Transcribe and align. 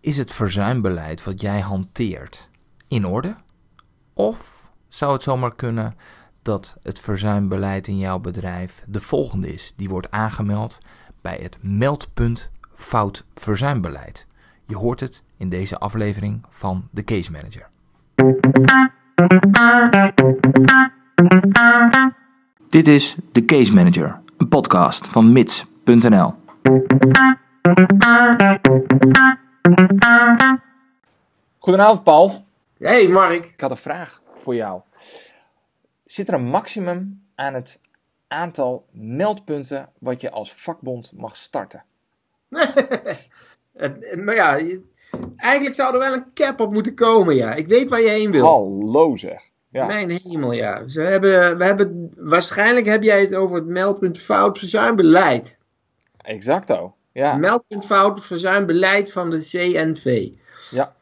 Is 0.00 0.16
het 0.16 0.32
verzuimbeleid 0.32 1.24
wat 1.24 1.40
jij 1.40 1.60
hanteert 1.60 2.48
in 2.88 3.06
orde? 3.06 3.36
Of 4.14 4.70
zou 4.88 5.12
het 5.12 5.22
zomaar 5.22 5.54
kunnen 5.54 5.94
dat 6.42 6.76
het 6.82 7.00
verzuimbeleid 7.00 7.88
in 7.88 7.98
jouw 7.98 8.18
bedrijf 8.18 8.84
de 8.88 9.00
volgende 9.00 9.52
is? 9.52 9.72
Die 9.76 9.88
wordt 9.88 10.10
aangemeld 10.10 10.78
bij 11.20 11.38
het 11.42 11.58
meldpunt 11.62 12.50
fout 12.74 13.24
verzuimbeleid. 13.34 14.26
Je 14.66 14.76
hoort 14.76 15.00
het 15.00 15.22
in 15.36 15.48
deze 15.48 15.78
aflevering 15.78 16.42
van 16.50 16.88
de 16.90 17.04
Case 17.04 17.30
Manager. 17.30 17.68
Dit 22.68 22.88
is 22.88 23.16
de 23.32 23.44
Case 23.44 23.74
Manager, 23.74 24.20
een 24.36 24.48
podcast 24.48 25.08
van 25.08 25.32
mits.nl. 25.32 26.34
Goedenavond 31.58 32.04
Paul. 32.04 32.44
Hey 32.78 33.08
Mark. 33.08 33.44
Ik 33.44 33.60
had 33.60 33.70
een 33.70 33.76
vraag 33.76 34.22
voor 34.34 34.54
jou. 34.54 34.80
Zit 36.04 36.28
er 36.28 36.34
een 36.34 36.48
maximum 36.48 37.22
aan 37.34 37.54
het 37.54 37.80
aantal 38.28 38.86
meldpunten 38.92 39.88
wat 39.98 40.20
je 40.20 40.30
als 40.30 40.52
vakbond 40.52 41.12
mag 41.16 41.36
starten? 41.36 41.84
maar 44.24 44.34
ja, 44.34 44.60
eigenlijk 45.36 45.74
zou 45.74 45.92
er 45.92 45.98
wel 45.98 46.12
een 46.12 46.32
cap 46.34 46.60
op 46.60 46.72
moeten 46.72 46.94
komen, 46.94 47.34
ja. 47.34 47.54
Ik 47.54 47.66
weet 47.66 47.88
waar 47.88 48.02
je 48.02 48.08
heen 48.08 48.30
wil. 48.30 48.44
Hallo 48.44 49.16
zeg. 49.16 49.50
Ja. 49.70 49.86
Mijn 49.86 50.10
hemel, 50.10 50.52
ja. 50.52 50.88
Ze 50.88 51.00
hebben, 51.00 51.58
we 51.58 51.64
hebben, 51.64 52.12
waarschijnlijk 52.16 52.86
heb 52.86 53.02
jij 53.02 53.20
het 53.20 53.34
over 53.34 53.56
het 53.56 53.66
meldpunt 53.66 54.18
fout 54.18 54.58
verzuimbeleid. 54.58 55.58
Exacto, 56.16 56.94
ja. 57.12 57.36
Meldpunt 57.36 57.86
fout 57.86 58.26
verzuimbeleid 58.26 59.12
van 59.12 59.30
de 59.30 59.38
CNV. 59.38 60.28
Ja. 60.70 60.96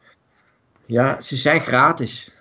Ja, 0.85 1.21
ze 1.21 1.35
zijn 1.35 1.61
gratis. 1.61 2.33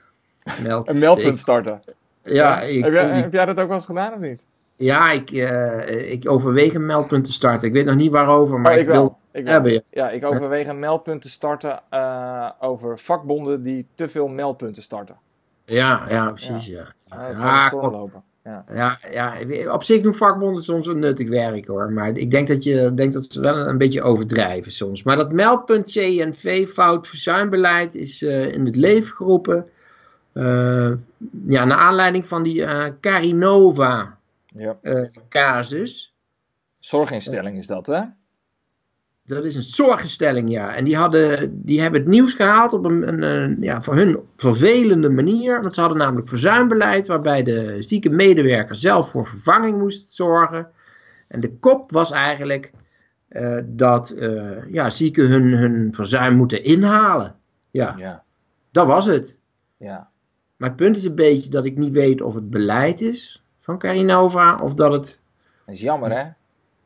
Meldpunt. 0.63 0.89
een 0.89 0.99
meldpunt 0.99 1.39
starten. 1.39 1.83
Ja, 2.23 2.61
Ik, 2.61 2.83
heb, 2.83 2.93
jij, 2.93 3.09
heb, 3.09 3.33
jij, 3.33 3.45
dat 3.47 3.61
ook 3.61 3.67
wel 3.67 3.77
eens 3.77 3.87
gedaan 3.87 4.13
of 4.13 4.19
niet? 4.19 4.45
Ja, 4.77 5.11
ik, 5.11 5.31
uh, 5.31 6.11
ik 6.13 6.31
overweeg 6.31 6.75
een 6.75 6.87
meldpunt 6.87 7.25
te 7.25 7.33
starten. 7.33 7.69
Ik 7.69 7.75
weet 7.75 7.85
nog 7.85 7.95
niet 7.95 8.11
waarover, 8.11 8.61
maar 8.61 8.73
oh, 8.73 8.79
ik, 8.79 8.87
ik, 8.87 8.93
wil 8.93 9.19
ik 9.33 9.47
hebben. 9.47 9.73
Ja. 9.73 9.81
ja, 9.91 10.11
ik 10.11 10.25
overweeg 10.25 10.67
een 10.67 10.79
meldpunt 10.79 11.23
te 11.23 11.31
starten 11.31 11.81
uh, 11.91 12.51
over 12.61 12.99
vakbonden 12.99 13.63
die 13.63 13.87
te 13.95 14.09
veel 14.09 14.29
meldpunten 14.29 14.83
starten. 14.83 15.17
Ja, 15.65 16.07
ja, 16.09 16.33
precies, 16.33 16.67
ja. 16.67 16.95
Ja, 17.03 17.29
ja, 17.29 17.71
ja. 17.73 18.23
Ja. 18.47 18.65
Ja, 18.73 18.99
ja, 19.11 19.73
op 19.73 19.85
zich 19.85 20.03
doen 20.03 20.15
vakbonden 20.15 20.63
soms 20.63 20.87
een 20.87 20.99
nuttig 20.99 21.29
werk 21.29 21.67
hoor. 21.67 21.93
Maar 21.93 22.17
ik 22.17 22.31
denk 22.31 22.49
dat, 22.49 22.65
je, 22.65 22.95
denk 22.95 23.13
dat 23.13 23.33
ze 23.33 23.41
wel 23.41 23.57
een 23.57 23.79
beetje 23.79 24.03
overdrijven 24.03 24.73
soms. 24.73 25.03
Maar 25.03 25.17
dat 25.17 25.33
meldpunt 25.33 25.91
CNV 25.91 26.69
fout 26.69 27.09
verzuimbeleid 27.09 27.95
is 27.95 28.23
uh, 28.23 28.53
in 28.53 28.67
het 28.67 28.77
leven 28.77 29.17
geroepen. 29.17 29.69
Uh, 30.35 30.93
ja, 31.47 31.65
naar 31.65 31.79
aanleiding 31.79 32.27
van 32.27 32.43
die 32.43 32.61
uh, 32.61 32.87
Carinova 33.01 34.19
ja. 34.47 34.77
casus. 35.29 36.15
Zorginstelling 36.79 37.59
is 37.59 37.67
dat 37.67 37.87
hè? 37.87 38.03
Dat 39.27 39.45
is 39.45 39.55
een 39.55 39.63
zorginstelling, 39.63 40.51
ja. 40.51 40.75
En 40.75 40.85
die, 40.85 40.97
hadden, 40.97 41.61
die 41.65 41.81
hebben 41.81 42.01
het 42.01 42.09
nieuws 42.09 42.35
gehaald 42.35 42.73
op 42.73 42.85
een, 42.85 43.09
een, 43.09 43.23
een, 43.23 43.57
ja, 43.61 43.83
voor 43.83 43.95
hun 43.95 44.19
vervelende 44.37 45.09
manier. 45.09 45.63
Want 45.63 45.75
ze 45.75 45.81
hadden 45.81 45.99
namelijk 45.99 46.29
verzuimbeleid 46.29 47.07
waarbij 47.07 47.43
de 47.43 47.83
zieke 47.83 48.11
medewerker 48.11 48.75
zelf 48.75 49.11
voor 49.11 49.27
vervanging 49.27 49.79
moest 49.79 50.13
zorgen. 50.13 50.71
En 51.29 51.41
de 51.41 51.53
kop 51.59 51.91
was 51.91 52.11
eigenlijk 52.11 52.73
uh, 53.31 53.59
dat 53.65 54.15
uh, 54.17 54.73
ja, 54.73 54.91
zieken 54.91 55.29
hun, 55.29 55.53
hun 55.53 55.95
verzuim 55.95 56.37
moeten 56.37 56.65
inhalen. 56.65 57.35
Ja. 57.71 57.95
ja, 57.99 58.25
dat 58.71 58.87
was 58.87 59.07
het. 59.07 59.39
Ja. 59.77 60.09
Maar 60.57 60.69
het 60.69 60.79
punt 60.79 60.97
is 60.97 61.05
een 61.05 61.15
beetje 61.15 61.51
dat 61.51 61.65
ik 61.65 61.77
niet 61.77 61.93
weet 61.93 62.21
of 62.21 62.35
het 62.35 62.51
beleid 62.51 63.01
is 63.01 63.45
van 63.61 63.79
Carinova 63.79 64.59
of 64.63 64.75
dat 64.75 64.93
het... 64.93 65.21
Dat 65.65 65.75
is 65.75 65.81
jammer, 65.81 66.11
hè? 66.11 66.23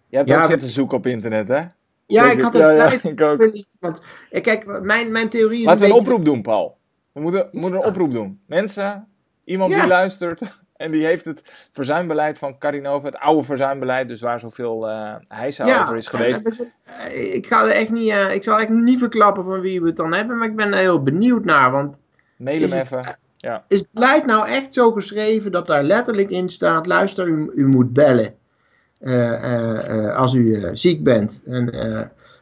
Je 0.09 0.17
hebt 0.17 0.29
ja, 0.29 0.43
ook 0.43 0.51
zitten 0.51 0.69
zoeken 0.69 0.97
op 0.97 1.07
internet, 1.07 1.49
hè? 1.49 1.63
Ja, 2.11 2.31
ik 2.31 2.41
had 2.41 2.53
het 2.53 2.63
ja, 2.63 3.11
ik 3.11 3.21
ook. 3.21 3.51
Want, 3.81 4.03
kijk, 4.31 4.83
mijn, 4.83 5.13
mijn 5.13 5.29
theorie 5.29 5.61
is 5.61 5.67
Laten 5.67 5.85
we 5.87 5.93
een, 5.93 5.99
oproep 5.99 6.25
doen, 6.25 6.43
Paul. 6.43 6.77
We 7.13 7.21
moeten, 7.21 7.49
moeten 7.51 7.81
een 7.81 7.87
oproep 7.87 8.13
doen. 8.13 8.41
Mensen, 8.47 9.09
iemand 9.45 9.75
die 9.75 9.87
luistert 9.87 10.41
en 10.77 10.91
die 10.91 11.05
heeft 11.05 11.25
het 11.25 11.69
verzuimbeleid 11.73 12.39
van 12.39 12.59
Carinova, 12.59 13.07
het 13.07 13.19
oude 13.19 13.43
verzuimbeleid, 13.43 14.09
dus 14.09 14.21
waar 14.21 14.41
zoveel 14.41 14.89
uh, 14.89 15.15
heisa 15.23 15.83
over 15.83 15.97
is 15.97 16.09
geweest. 16.09 16.77
Ik 17.13 17.47
ga 17.47 17.65
er 17.65 17.71
echt 17.71 17.91
niet, 17.91 18.11
uh, 18.11 18.35
ik 18.35 18.43
zal 18.43 18.59
echt 18.59 18.69
niet 18.69 18.99
verklappen 18.99 19.45
van 19.45 19.61
wie 19.61 19.81
we 19.81 19.87
het 19.87 19.97
dan 19.97 20.13
hebben, 20.13 20.39
maar 20.39 20.49
ik 20.49 20.57
ben 20.57 20.73
er 20.73 20.79
heel 20.79 21.03
benieuwd 21.03 21.45
naar, 21.45 21.71
want... 21.71 22.01
Mail 22.37 22.61
hem 22.61 22.81
even. 22.81 23.17
Ja. 23.37 23.65
Is 23.69 23.79
het 23.79 23.89
beleid 23.93 24.27
nou 24.27 24.49
echt 24.49 24.75
zo 24.75 24.93
geschreven 24.93 25.53
dat 25.53 25.67
daar 25.67 25.83
letterlijk 25.83 26.31
in 26.31 26.49
staat, 26.49 26.87
luister, 26.87 27.27
u, 27.27 27.51
u 27.55 27.67
moet 27.67 27.93
bellen. 27.93 28.35
Uh, 29.01 30.17
als 30.17 30.35
u 30.35 30.71
ziek 30.73 31.05
bent. 31.05 31.41
En 31.47 31.73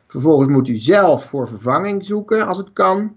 vervolgens 0.06 0.48
moet 0.48 0.68
u 0.68 0.76
zelf 0.76 1.24
voor 1.24 1.48
vervanging 1.48 2.04
zoeken 2.04 2.46
als 2.46 2.56
het 2.56 2.72
kan. 2.72 3.16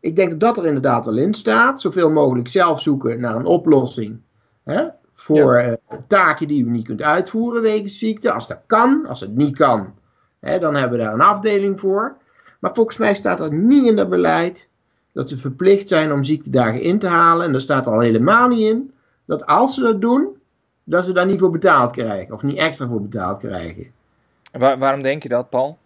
Ik 0.00 0.16
denk 0.16 0.30
dat 0.30 0.40
dat 0.40 0.56
er 0.56 0.66
inderdaad 0.66 1.04
wel 1.04 1.16
in 1.16 1.34
staat. 1.34 1.80
Zoveel 1.80 2.10
mogelijk 2.10 2.48
zelf 2.48 2.80
zoeken 2.80 3.20
naar 3.20 3.36
een 3.36 3.44
oplossing. 3.44 4.20
Hè, 4.64 4.86
voor 5.14 5.76
taken 6.06 6.48
die 6.48 6.64
u 6.64 6.70
niet 6.70 6.86
kunt 6.86 7.02
uitvoeren 7.02 7.62
wegens 7.62 7.98
ziekte. 7.98 8.32
Als 8.32 8.48
dat 8.48 8.60
kan, 8.66 9.06
als 9.06 9.20
het 9.20 9.36
niet 9.36 9.56
kan, 9.56 9.94
hè, 10.40 10.58
dan 10.58 10.74
hebben 10.74 10.98
we 10.98 11.04
daar 11.04 11.14
een 11.14 11.20
afdeling 11.20 11.80
voor. 11.80 12.16
Maar 12.58 12.74
volgens 12.74 12.96
mij 12.96 13.14
staat 13.14 13.40
er 13.40 13.52
niet 13.52 13.86
in 13.86 13.96
dat 13.96 14.08
beleid 14.08 14.68
dat 15.12 15.28
ze 15.28 15.38
verplicht 15.38 15.88
zijn 15.88 16.12
om 16.12 16.24
ziektedagen 16.24 16.80
in 16.80 16.98
te 16.98 17.06
halen. 17.06 17.46
En 17.46 17.52
daar 17.52 17.60
staat 17.60 17.86
al 17.86 18.00
helemaal 18.00 18.48
niet 18.48 18.68
in 18.68 18.92
dat 19.24 19.46
als 19.46 19.74
ze 19.74 19.80
dat 19.80 20.00
doen, 20.00 20.36
dat 20.90 21.04
ze 21.04 21.12
daar 21.12 21.26
niet 21.26 21.38
voor 21.38 21.50
betaald 21.50 21.92
krijgen. 21.92 22.34
Of 22.34 22.42
niet 22.42 22.56
extra 22.56 22.86
voor 22.86 23.02
betaald 23.02 23.38
krijgen. 23.38 23.86
Waar, 24.52 24.78
waarom 24.78 25.02
denk 25.02 25.22
je 25.22 25.28
dat, 25.28 25.50
Paul? 25.50 25.78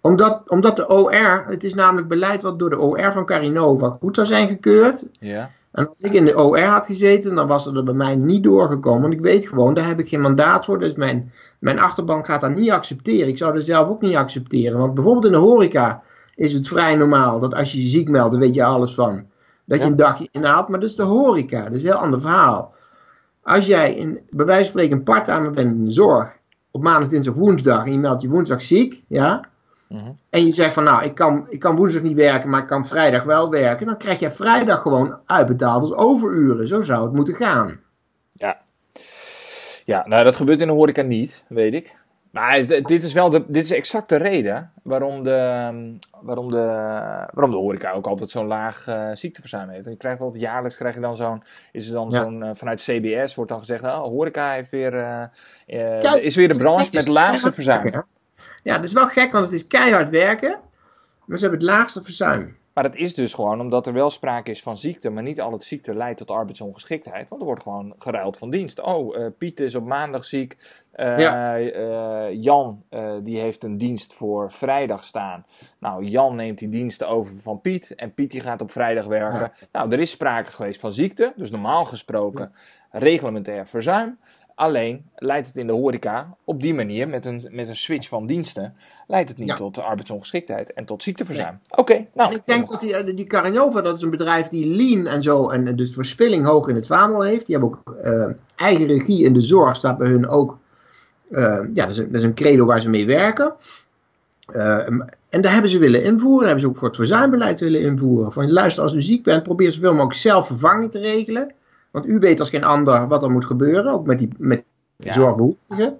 Omdat, 0.00 0.42
omdat 0.46 0.76
de 0.76 0.88
OR, 0.88 1.44
het 1.46 1.64
is 1.64 1.74
namelijk 1.74 2.08
beleid 2.08 2.42
wat 2.42 2.58
door 2.58 2.70
de 2.70 2.78
OR 2.78 3.12
van 3.12 3.24
Carinova 3.24 3.90
goed 4.00 4.14
zou 4.14 4.26
zijn 4.26 4.48
gekeurd. 4.48 5.04
Ja. 5.20 5.50
En 5.72 5.88
als 5.88 6.00
ik 6.00 6.12
in 6.12 6.24
de 6.24 6.36
OR 6.36 6.60
had 6.60 6.86
gezeten, 6.86 7.34
dan 7.34 7.46
was 7.46 7.66
er 7.66 7.84
bij 7.84 7.94
mij 7.94 8.16
niet 8.16 8.42
doorgekomen. 8.42 9.02
Want 9.02 9.14
ik 9.14 9.20
weet 9.20 9.48
gewoon, 9.48 9.74
daar 9.74 9.86
heb 9.86 9.98
ik 9.98 10.08
geen 10.08 10.20
mandaat 10.20 10.64
voor. 10.64 10.78
Dus 10.78 10.94
mijn, 10.94 11.32
mijn 11.58 11.78
achterban 11.78 12.24
gaat 12.24 12.40
dat 12.40 12.54
niet 12.54 12.70
accepteren. 12.70 13.28
Ik 13.28 13.38
zou 13.38 13.54
dat 13.54 13.64
zelf 13.64 13.88
ook 13.88 14.00
niet 14.00 14.16
accepteren. 14.16 14.78
Want 14.78 14.94
bijvoorbeeld 14.94 15.24
in 15.24 15.32
de 15.32 15.38
horeca 15.38 16.02
is 16.34 16.52
het 16.52 16.68
vrij 16.68 16.96
normaal 16.96 17.38
dat 17.38 17.54
als 17.54 17.72
je 17.72 17.80
je 17.80 17.86
ziek 17.86 18.08
meldt, 18.08 18.30
dan 18.30 18.40
weet 18.40 18.54
je 18.54 18.64
alles 18.64 18.94
van. 18.94 19.24
Dat 19.64 19.78
je 19.78 19.84
een 19.84 19.96
dagje 19.96 20.28
inhaalt, 20.30 20.68
maar 20.68 20.80
dat 20.80 20.88
is 20.88 20.96
de 20.96 21.02
horeca. 21.02 21.64
Dat 21.64 21.72
is 21.72 21.82
een 21.82 21.90
heel 21.90 21.98
ander 21.98 22.20
verhaal. 22.20 22.74
Als 23.42 23.66
jij 23.66 23.94
in, 23.94 24.20
bij 24.30 24.46
wijze 24.46 24.60
van 24.60 24.70
spreken 24.70 24.96
een 24.96 25.02
part-timer 25.02 25.50
bent 25.50 25.72
in 25.72 25.84
de 25.84 25.90
zorg, 25.90 26.32
op 26.70 26.82
maandag, 26.82 27.08
dinsdag, 27.08 27.34
woensdag, 27.34 27.86
en 27.86 27.92
je 27.92 27.98
meldt 27.98 28.22
je 28.22 28.28
woensdag 28.28 28.62
ziek, 28.62 29.02
ja, 29.08 29.48
mhm. 29.88 30.10
en 30.30 30.46
je 30.46 30.52
zegt 30.52 30.74
van 30.74 30.84
nou, 30.84 31.04
ik 31.04 31.14
kan, 31.14 31.50
ik 31.50 31.60
kan 31.60 31.76
woensdag 31.76 32.02
niet 32.02 32.16
werken, 32.16 32.50
maar 32.50 32.60
ik 32.60 32.66
kan 32.66 32.86
vrijdag 32.86 33.22
wel 33.22 33.50
werken, 33.50 33.86
dan 33.86 33.96
krijg 33.96 34.18
je 34.18 34.30
vrijdag 34.30 34.82
gewoon 34.82 35.18
uitbetaald 35.26 35.82
als 35.82 35.92
overuren. 35.92 36.68
Zo 36.68 36.80
zou 36.80 37.04
het 37.04 37.12
moeten 37.12 37.34
gaan. 37.34 37.80
Ja. 38.32 38.60
Ja, 39.84 40.06
nou 40.06 40.24
dat 40.24 40.36
gebeurt 40.36 40.60
in 40.60 40.66
de 40.66 40.72
horeca 40.72 41.02
niet, 41.02 41.44
weet 41.48 41.74
ik. 41.74 41.96
Maar 42.30 42.66
dit 42.66 43.02
is 43.02 43.12
wel 43.12 43.30
de, 43.30 43.44
dit 43.46 43.64
is 43.64 43.70
exact 43.70 44.08
de 44.08 44.16
reden 44.16 44.72
waarom 44.82 45.22
de, 45.22 45.98
waarom 46.20 46.50
de, 46.50 46.64
waarom 47.32 47.50
de 47.50 47.56
horeca 47.56 47.92
ook 47.92 48.06
altijd 48.06 48.30
zo'n 48.30 48.46
laag 48.46 48.86
uh, 48.88 49.10
ziekteverzuim 49.14 49.68
heeft. 49.68 49.84
je 49.84 49.96
krijgt 49.96 50.20
altijd 50.20 50.42
jaarlijks 50.42 50.76
krijg 50.76 50.94
je 50.94 51.00
dan 51.00 51.16
zo'n, 51.16 51.42
is 51.72 51.88
er 51.88 51.94
dan 51.94 52.12
zo'n, 52.12 52.44
uh, 52.44 52.50
vanuit 52.52 52.80
CBS 52.80 53.34
wordt 53.34 53.50
dan 53.50 53.58
gezegd, 53.58 53.82
oh, 53.82 54.02
horeca 54.02 54.52
heeft 54.52 54.70
weer, 54.70 54.94
uh, 54.94 56.22
is 56.22 56.36
weer 56.36 56.48
de 56.48 56.58
branche 56.58 56.88
met 56.92 57.04
het 57.04 57.14
laagste 57.14 57.52
verzuim. 57.52 58.04
Ja, 58.62 58.76
dat 58.76 58.84
is 58.84 58.92
wel 58.92 59.06
gek, 59.06 59.32
want 59.32 59.44
het 59.44 59.54
is 59.54 59.66
keihard 59.66 60.10
werken, 60.10 60.58
maar 61.24 61.38
ze 61.38 61.44
hebben 61.44 61.66
het 61.66 61.76
laagste 61.76 62.02
verzuim. 62.02 62.56
Maar 62.74 62.84
dat 62.84 62.96
is 62.96 63.14
dus 63.14 63.34
gewoon 63.34 63.60
omdat 63.60 63.86
er 63.86 63.92
wel 63.92 64.10
sprake 64.10 64.50
is 64.50 64.62
van 64.62 64.76
ziekte, 64.76 65.10
maar 65.10 65.22
niet 65.22 65.40
al 65.40 65.52
het 65.52 65.64
ziekte 65.64 65.94
leidt 65.94 66.18
tot 66.18 66.30
arbeidsongeschiktheid. 66.30 67.28
Want 67.28 67.40
er 67.40 67.46
wordt 67.46 67.62
gewoon 67.62 67.94
geruild 67.98 68.36
van 68.36 68.50
dienst. 68.50 68.80
Oh, 68.80 69.16
uh, 69.16 69.26
Piet 69.38 69.60
is 69.60 69.74
op 69.74 69.84
maandag 69.84 70.24
ziek. 70.24 70.56
Uh, 70.94 71.18
uh, 71.18 72.42
Jan 72.42 72.82
die 73.22 73.38
heeft 73.38 73.64
een 73.64 73.76
dienst 73.76 74.14
voor 74.14 74.52
vrijdag 74.52 75.04
staan. 75.04 75.46
Nou, 75.78 76.04
Jan 76.04 76.36
neemt 76.36 76.58
die 76.58 76.68
diensten 76.68 77.08
over 77.08 77.40
van 77.40 77.60
Piet. 77.60 77.94
En 77.94 78.14
Piet 78.14 78.30
die 78.30 78.40
gaat 78.40 78.60
op 78.60 78.70
vrijdag 78.70 79.04
werken. 79.04 79.52
Nou, 79.72 79.92
er 79.92 80.00
is 80.00 80.10
sprake 80.10 80.50
geweest 80.50 80.80
van 80.80 80.92
ziekte. 80.92 81.32
Dus 81.36 81.50
normaal 81.50 81.84
gesproken 81.84 82.52
reglementair 82.90 83.66
verzuim. 83.66 84.18
Alleen 84.60 85.04
leidt 85.16 85.46
het 85.46 85.56
in 85.56 85.66
de 85.66 85.72
horeca 85.72 86.36
op 86.44 86.62
die 86.62 86.74
manier, 86.74 87.08
met 87.08 87.26
een, 87.26 87.48
met 87.50 87.68
een 87.68 87.76
switch 87.76 88.08
van 88.08 88.26
diensten, 88.26 88.74
leidt 89.06 89.28
het 89.28 89.38
niet 89.38 89.56
tot 89.56 89.78
arbeidsongeschiktheid 89.78 90.72
en 90.72 90.84
tot 90.84 91.02
ziekteverzuim. 91.02 91.60
Oké, 91.76 92.06
nou. 92.14 92.34
ik 92.34 92.42
denk 92.44 92.70
dat 92.70 92.80
die, 92.80 92.96
eh, 92.96 93.16
die 93.16 93.26
Carinova, 93.26 93.80
dat 93.80 93.96
is 93.96 94.02
een 94.02 94.10
bedrijf 94.10 94.48
die 94.48 94.66
lean 94.66 95.06
en 95.06 95.22
zo, 95.22 95.48
en 95.48 95.76
dus 95.76 95.92
verspilling 95.92 96.46
hoog 96.46 96.68
in 96.68 96.74
het 96.74 96.86
vaandel 96.86 97.22
heeft. 97.22 97.46
Die 97.46 97.56
hebben 97.56 97.78
ook 97.78 97.94
uh, 98.04 98.26
eigen 98.56 98.86
regie 98.86 99.24
in 99.24 99.32
de 99.32 99.40
zorg, 99.40 99.76
staat 99.76 99.98
bij 99.98 100.08
hun 100.08 100.28
ook. 100.28 100.58
Uh, 101.30 101.40
ja, 101.74 101.82
dat 101.82 101.90
is, 101.90 101.98
een, 101.98 102.06
dat 102.06 102.20
is 102.20 102.22
een 102.22 102.34
credo 102.34 102.64
waar 102.64 102.80
ze 102.80 102.88
mee 102.88 103.06
werken. 103.06 103.52
Uh, 104.50 104.86
en 105.28 105.40
daar 105.40 105.52
hebben 105.52 105.70
ze 105.70 105.78
willen 105.78 106.04
invoeren, 106.04 106.44
hebben 106.44 106.62
ze 106.62 106.68
ook 106.68 106.78
voor 106.78 106.88
het 106.88 106.96
verzuimbeleid 106.96 107.60
willen 107.60 107.80
invoeren. 107.80 108.32
Van 108.32 108.52
luister, 108.52 108.82
als 108.82 108.94
u 108.94 109.02
ziek 109.02 109.22
bent, 109.22 109.42
probeer 109.42 109.72
zoveel 109.72 109.92
mogelijk 109.92 110.18
zelf 110.18 110.46
vervanging 110.46 110.90
te 110.90 110.98
regelen. 110.98 111.52
Want 111.90 112.06
u 112.06 112.18
weet 112.18 112.40
als 112.40 112.50
geen 112.50 112.64
ander 112.64 113.08
wat 113.08 113.22
er 113.22 113.30
moet 113.30 113.44
gebeuren, 113.44 113.92
ook 113.92 114.06
met 114.06 114.18
die 114.18 114.28
met 114.38 114.64
ja. 114.96 115.12
zorgbehoeftigen. 115.12 115.98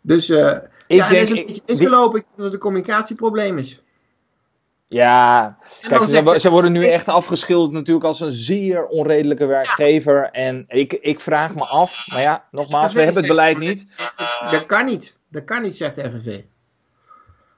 Dus 0.00 0.30
uh, 0.30 0.52
ik 0.86 0.98
ja, 0.98 1.08
denk, 1.08 1.22
is 1.22 1.30
een 1.30 1.46
beetje 1.46 1.62
misgelopen. 1.66 2.20
Denk 2.20 2.36
dat 2.36 2.44
het 2.44 2.54
een 2.54 2.60
communicatieprobleem 2.60 3.58
is. 3.58 3.80
Ja, 4.88 5.56
kijk, 5.80 6.02
ze, 6.02 6.34
ze, 6.38 6.50
worden 6.50 6.72
nu 6.72 6.86
echt 6.86 7.08
afgeschilderd 7.08 7.72
natuurlijk 7.72 8.06
als 8.06 8.20
een 8.20 8.32
zeer 8.32 8.86
onredelijke 8.86 9.46
werkgever. 9.46 10.30
En 10.30 10.64
ik, 10.68 10.92
ik 10.92 11.20
vraag 11.20 11.54
me 11.54 11.64
af, 11.64 12.06
maar 12.12 12.20
ja, 12.20 12.44
nogmaals, 12.50 12.92
we 12.92 12.98
hebben 12.98 13.18
het 13.18 13.28
beleid 13.28 13.58
niet. 13.58 13.86
Dat 14.50 14.66
kan 14.66 14.84
niet, 14.84 15.18
dat 15.28 15.44
kan 15.44 15.62
niet, 15.62 15.76
zegt 15.76 15.96
de 15.96 16.02
FNV. 16.02 16.40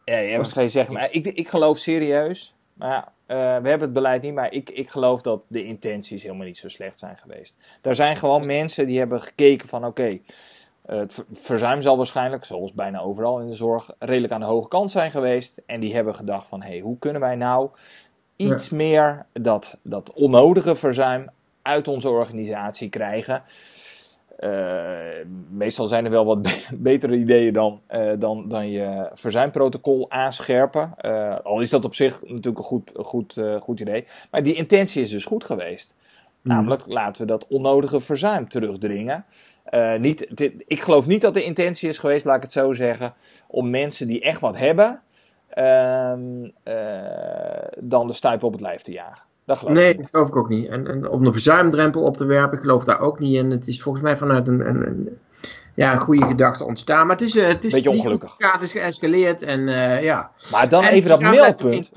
Ja, 0.05 0.19
je 0.19 0.69
zeggen? 0.69 0.95
Maar 0.95 1.11
ik, 1.11 1.27
ik 1.27 1.49
geloof 1.49 1.79
serieus, 1.79 2.55
maar 2.75 2.89
ja, 2.89 3.13
uh, 3.29 3.37
we 3.37 3.69
hebben 3.69 3.81
het 3.81 3.93
beleid 3.93 4.23
niet, 4.23 4.35
maar 4.35 4.53
ik, 4.53 4.71
ik 4.71 4.91
geloof 4.91 5.23
dat 5.23 5.43
de 5.49 5.65
intenties 5.65 6.23
helemaal 6.23 6.47
niet 6.47 6.59
zo 6.59 6.69
slecht 6.69 6.99
zijn 6.99 7.17
geweest. 7.17 7.55
Er 7.83 7.95
zijn 7.95 8.17
gewoon 8.17 8.47
mensen 8.47 8.87
die 8.87 8.99
hebben 8.99 9.21
gekeken 9.21 9.69
van 9.69 9.85
oké, 9.85 10.19
het 10.87 11.25
verzuim 11.33 11.83
zal 11.83 11.97
waarschijnlijk, 11.97 12.45
zoals 12.45 12.73
bijna 12.73 13.01
overal 13.01 13.41
in 13.41 13.47
de 13.47 13.55
zorg, 13.55 13.91
redelijk 13.99 14.33
aan 14.33 14.41
de 14.41 14.47
hoge 14.47 14.69
kant 14.69 14.91
zijn 14.91 15.11
geweest. 15.11 15.63
En 15.67 15.81
die 15.81 15.95
hebben 15.95 16.15
gedacht 16.15 16.47
van, 16.47 16.63
hé, 16.63 16.69
hey, 16.69 16.81
hoe 16.81 16.99
kunnen 16.99 17.21
wij 17.21 17.37
nou 17.37 17.71
iets 18.37 18.71
meer 18.71 19.27
dat, 19.33 19.79
dat 19.83 20.13
onnodige 20.13 20.75
verzuim 20.75 21.31
uit 21.63 21.89
onze 21.89 22.09
organisatie 22.09 22.89
krijgen? 22.89 23.43
Uh, 24.39 24.51
meestal 25.51 25.87
zijn 25.87 26.05
er 26.05 26.11
wel 26.11 26.25
wat 26.25 26.49
betere 26.75 27.17
ideeën 27.17 27.53
dan, 27.53 27.81
uh, 27.91 28.13
dan, 28.19 28.49
dan 28.49 28.71
je 28.71 29.11
verzuimprotocol 29.13 30.11
aanscherpen. 30.11 30.95
Uh, 31.01 31.37
al 31.43 31.61
is 31.61 31.71
dat 31.71 31.85
op 31.85 31.95
zich 31.95 32.21
natuurlijk 32.23 32.59
een 32.59 32.65
goed, 32.65 32.91
goed, 32.95 33.41
goed 33.61 33.81
idee. 33.81 34.07
Maar 34.31 34.43
die 34.43 34.55
intentie 34.55 35.03
is 35.03 35.11
dus 35.11 35.25
goed 35.25 35.45
geweest. 35.45 35.95
Mm. 36.43 36.53
Namelijk, 36.53 36.87
laten 36.87 37.21
we 37.23 37.27
dat 37.27 37.47
onnodige 37.47 38.01
verzuim 38.01 38.49
terugdringen. 38.49 39.25
Uh, 39.71 39.97
niet, 39.97 40.27
ik 40.67 40.81
geloof 40.81 41.07
niet 41.07 41.21
dat 41.21 41.35
de 41.35 41.45
intentie 41.45 41.89
is 41.89 41.99
geweest, 41.99 42.25
laat 42.25 42.37
ik 42.37 42.43
het 42.43 42.53
zo 42.53 42.73
zeggen, 42.73 43.15
om 43.47 43.71
mensen 43.71 44.07
die 44.07 44.21
echt 44.21 44.41
wat 44.41 44.57
hebben, 44.57 45.03
uh, 45.55 46.13
uh, 46.65 46.75
dan 47.79 48.07
de 48.07 48.13
stuip 48.13 48.43
op 48.43 48.53
het 48.53 48.61
lijf 48.61 48.83
te 48.83 48.93
jagen. 48.93 49.28
Dat 49.49 49.59
geloof 49.59 49.75
nee, 49.75 49.89
ik 49.89 49.97
dat 49.97 50.09
geloof 50.11 50.29
ik 50.29 50.37
ook 50.37 50.49
niet. 50.49 50.69
En, 50.69 50.87
en 50.87 51.09
om 51.09 51.27
een 51.27 51.33
verzuimdrempel 51.33 52.03
op 52.03 52.17
te 52.17 52.25
werpen, 52.25 52.57
ik 52.57 52.61
geloof 52.61 52.85
daar 52.85 53.01
ook 53.01 53.19
niet 53.19 53.35
in. 53.35 53.51
Het 53.51 53.67
is 53.67 53.83
volgens 53.83 54.05
mij 54.05 54.17
vanuit 54.17 54.49
een, 54.49 54.69
een, 54.69 54.87
een 54.87 55.19
ja, 55.75 55.93
een 55.93 56.01
goede 56.01 56.27
gedachte 56.27 56.65
ontstaan. 56.65 57.07
Maar 57.07 57.17
het 57.17 57.25
is, 57.25 57.35
het 57.35 57.65
is 57.65 57.73
Beetje 57.73 57.91
ongelukkig. 57.91 58.35
Het 58.39 58.63
is 58.63 58.73
geëscaleerd 58.73 59.43
en 59.43 59.69
ja. 60.03 60.31
Maar 60.51 60.69
dan 60.69 60.85
even 60.85 61.09
dat 61.09 61.21
meldpunt. 61.21 61.91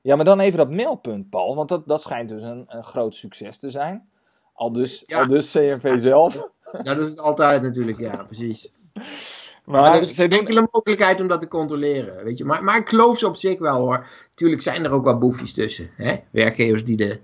Ja, 0.00 0.16
maar 0.16 0.24
dan 0.24 0.40
even 0.40 0.58
dat 0.58 0.70
meldpunt, 0.70 1.30
Paul. 1.30 1.54
Want 1.56 1.68
dat, 1.68 1.88
dat 1.88 2.02
schijnt 2.02 2.28
dus 2.28 2.42
een, 2.42 2.64
een 2.68 2.84
groot 2.84 3.14
succes 3.14 3.58
te 3.58 3.70
zijn. 3.70 4.08
Al 4.52 4.72
dus, 4.72 5.14
al 5.14 5.26
dus 5.26 5.50
CNV 5.52 5.98
zelf. 6.00 6.48
Ja, 6.72 6.94
dat 6.94 6.98
is 6.98 7.08
het 7.08 7.20
altijd 7.20 7.62
natuurlijk, 7.62 7.98
ja, 7.98 8.22
precies. 8.22 8.70
Maar, 9.68 9.80
maar 9.80 9.94
er 9.94 10.02
is 10.02 10.16
geen 10.16 10.30
enkele 10.30 10.68
mogelijkheid 10.70 11.20
om 11.20 11.28
dat 11.28 11.40
te 11.40 11.48
controleren, 11.48 12.24
weet 12.24 12.38
je. 12.38 12.44
Maar, 12.44 12.64
maar 12.64 12.78
ik 12.78 12.88
geloof 12.88 13.18
ze 13.18 13.26
op 13.26 13.36
zich 13.36 13.58
wel, 13.58 13.78
hoor. 13.78 14.06
Tuurlijk 14.34 14.62
zijn 14.62 14.84
er 14.84 14.90
ook 14.90 15.04
wat 15.04 15.18
boefjes 15.18 15.52
tussen, 15.52 15.90
hè. 15.96 16.16
Werkgevers 16.30 16.84
die, 16.84 16.96
de, 16.96 17.18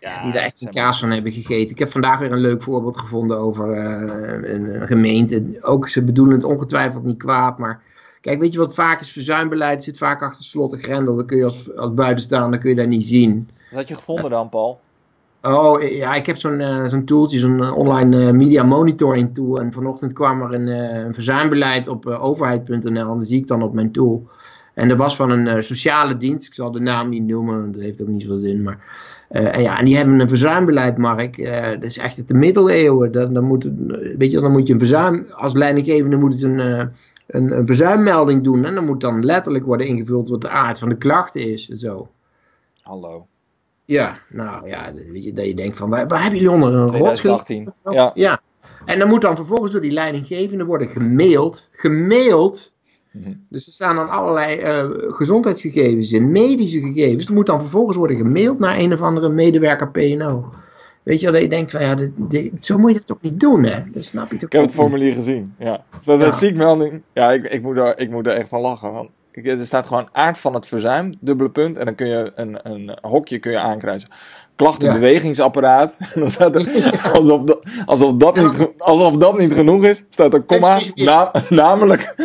ja, 0.00 0.22
die 0.22 0.32
er 0.32 0.42
echt 0.42 0.62
een 0.62 0.70
kaas 0.70 0.98
van 0.98 1.10
hebben 1.10 1.32
gegeten. 1.32 1.70
Ik 1.70 1.78
heb 1.78 1.90
vandaag 1.90 2.18
weer 2.18 2.32
een 2.32 2.38
leuk 2.38 2.62
voorbeeld 2.62 2.98
gevonden 2.98 3.38
over 3.38 3.68
uh, 3.68 4.52
een 4.52 4.86
gemeente. 4.86 5.58
Ook, 5.60 5.88
ze 5.88 6.02
bedoelen 6.02 6.34
het 6.34 6.44
ongetwijfeld 6.44 7.04
niet 7.04 7.18
kwaad, 7.18 7.58
maar... 7.58 7.82
Kijk, 8.20 8.40
weet 8.40 8.52
je 8.52 8.58
wat 8.58 8.74
vaak 8.74 9.00
is? 9.00 9.12
Verzuimbeleid 9.12 9.84
zit 9.84 9.98
vaak 9.98 10.22
achter 10.22 10.44
slot 10.44 10.72
en 10.72 10.78
grendel. 10.78 11.16
Dan 11.16 11.26
kun 11.26 11.36
je 11.36 11.44
als, 11.44 11.76
als 11.76 11.94
buitenstaander 11.94 12.58
kun 12.58 12.70
je 12.70 12.76
daar 12.76 12.86
niet 12.86 13.06
zien. 13.06 13.50
Wat 13.70 13.78
had 13.78 13.88
je 13.88 13.94
gevonden 13.94 14.30
dan, 14.30 14.48
Paul? 14.48 14.80
Oh, 15.46 15.82
ja, 15.82 16.14
ik 16.14 16.26
heb 16.26 16.36
zo'n 16.36 16.60
uh, 16.60 16.86
zo'n 16.86 17.04
tooltje, 17.04 17.38
zo'n 17.38 17.58
uh, 17.58 17.76
online 17.76 18.26
uh, 18.26 18.30
media 18.30 18.62
monitoring 18.62 19.34
tool. 19.34 19.60
En 19.60 19.72
vanochtend 19.72 20.12
kwam 20.12 20.42
er 20.42 20.54
een, 20.54 20.66
een 20.66 21.14
verzuimbeleid 21.14 21.88
op 21.88 22.06
overheid.nl 22.06 23.12
en 23.12 23.18
dat 23.18 23.28
zie 23.28 23.38
ik 23.38 23.46
dan 23.46 23.62
op 23.62 23.74
mijn 23.74 23.92
tool. 23.92 24.28
En 24.74 24.90
er 24.90 24.96
was 24.96 25.16
van 25.16 25.30
een 25.30 25.62
sociale 25.62 26.16
dienst, 26.16 26.46
ik 26.46 26.54
zal 26.54 26.70
de 26.70 26.80
naam 26.80 27.08
niet 27.08 27.26
noemen, 27.26 27.72
dat 27.72 27.82
heeft 27.82 28.02
ook 28.02 28.08
niet 28.08 28.22
zoveel 28.22 28.36
zin. 28.36 28.62
Maar, 28.62 28.78
en, 29.28 29.62
ja, 29.62 29.78
en 29.78 29.84
die 29.84 29.96
hebben 29.96 30.20
een 30.20 30.28
verzuimbeleid, 30.28 30.98
Mark. 30.98 31.36
dat 31.72 31.84
is 31.84 31.98
echt 31.98 32.28
de 32.28 32.34
middeleeuwen. 32.34 33.12
Dan, 33.12 33.34
dan, 33.34 33.44
moet, 33.44 33.68
weet 34.18 34.30
je, 34.30 34.40
dan 34.40 34.52
moet 34.52 34.66
je 34.66 34.72
een 34.72 34.78
verzuim, 34.78 35.26
als 35.30 35.52
leidinggevende 35.52 36.16
moet 36.16 36.32
het 36.32 36.42
een, 36.42 36.58
een, 36.58 37.58
een 37.58 37.66
verzuimmelding 37.66 38.44
doen. 38.44 38.64
En 38.64 38.74
dan 38.74 38.84
moet 38.84 39.00
dan 39.00 39.24
letterlijk 39.24 39.64
worden 39.64 39.86
ingevuld 39.86 40.28
wat 40.28 40.40
de 40.40 40.48
aard 40.48 40.78
van 40.78 40.88
de 40.88 40.96
klachten 40.96 41.52
is. 41.52 41.66
Zo. 41.66 42.08
Hallo. 42.82 43.26
Ja, 43.84 44.16
nou 44.28 44.68
ja, 44.68 44.92
weet 44.92 45.24
je, 45.24 45.32
dat 45.32 45.46
je 45.46 45.54
denkt 45.54 45.76
van, 45.76 45.90
waar, 45.90 46.06
waar 46.06 46.22
hebben 46.22 46.40
jullie 46.40 46.54
onder 46.54 46.74
een 46.74 46.98
rotschild? 46.98 47.48
Ja. 47.90 48.10
ja. 48.14 48.40
En 48.84 48.98
dan 48.98 49.08
moet 49.08 49.20
dan 49.20 49.36
vervolgens 49.36 49.72
door 49.72 49.80
die 49.80 49.92
leidinggevende 49.92 50.64
worden 50.64 50.88
gemaild, 50.88 51.68
gemaild. 51.72 52.72
Mhm. 53.10 53.32
Dus 53.48 53.66
er 53.66 53.72
staan 53.72 53.96
dan 53.96 54.08
allerlei 54.08 54.60
uh, 54.60 54.90
gezondheidsgegevens 55.12 56.12
in, 56.12 56.30
medische 56.30 56.80
gegevens. 56.80 57.24
Dat 57.24 57.34
moet 57.34 57.46
dan 57.46 57.60
vervolgens 57.60 57.96
worden 57.96 58.16
gemaild 58.16 58.58
naar 58.58 58.78
een 58.78 58.92
of 58.92 59.00
andere 59.00 59.28
medewerker 59.28 59.90
PNO. 59.90 60.52
Weet 61.02 61.20
je, 61.20 61.30
dat 61.30 61.42
je 61.42 61.48
denkt 61.48 61.70
van, 61.70 61.80
ja, 61.80 61.96
dit, 62.16 62.64
zo 62.64 62.78
moet 62.78 62.90
je 62.90 62.96
dat 62.96 63.06
toch 63.06 63.20
niet 63.20 63.40
doen, 63.40 63.64
hè? 63.64 63.82
Dat 63.90 64.04
snap 64.04 64.30
je 64.30 64.36
toch 64.36 64.48
Ik 64.48 64.52
heb 64.52 64.62
het 64.62 64.72
formulier 64.72 65.12
gezien, 65.12 65.54
ja. 65.58 65.84
dat 66.04 66.18
ja. 66.18 66.26
een 66.26 66.32
ziekmelding. 66.32 67.02
Ja, 67.12 67.32
ik, 67.32 67.44
ik, 67.44 67.62
moet 67.62 67.76
daar, 67.76 67.98
ik 67.98 68.10
moet 68.10 68.24
daar 68.24 68.36
echt 68.36 68.48
van 68.48 68.60
lachen, 68.60 68.92
want 68.92 69.10
er 69.42 69.66
staat 69.66 69.86
gewoon 69.86 70.08
aard 70.12 70.38
van 70.38 70.54
het 70.54 70.66
verzuim, 70.66 71.14
dubbele 71.20 71.50
punt. 71.50 71.78
En 71.78 71.84
dan 71.84 71.94
kun 71.94 72.06
je 72.06 72.32
een, 72.34 72.58
een 72.62 72.98
hokje 73.00 73.38
kun 73.38 73.52
je 73.52 73.58
aankruisen. 73.58 74.10
Klachtenbewegingsapparaat. 74.56 75.96
Ja. 75.98 76.06
dan 76.20 76.30
staat 76.30 76.54
er, 76.54 76.92
alsof, 77.12 77.42
dat, 77.42 77.66
alsof, 77.86 78.14
dat 78.14 78.36
niet, 78.36 78.68
alsof 78.78 79.16
dat 79.16 79.38
niet 79.38 79.52
genoeg 79.52 79.84
is, 79.84 80.04
staat 80.08 80.34
er 80.34 80.42
komma, 80.42 80.80
na, 80.94 81.32
namelijk 81.48 82.14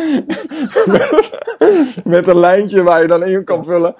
met, 2.04 2.26
een 2.26 2.38
lijntje 2.38 2.82
waar 2.82 3.00
je 3.00 3.06
dan 3.06 3.24
in 3.24 3.44
kan 3.44 3.64
vullen 3.64 3.94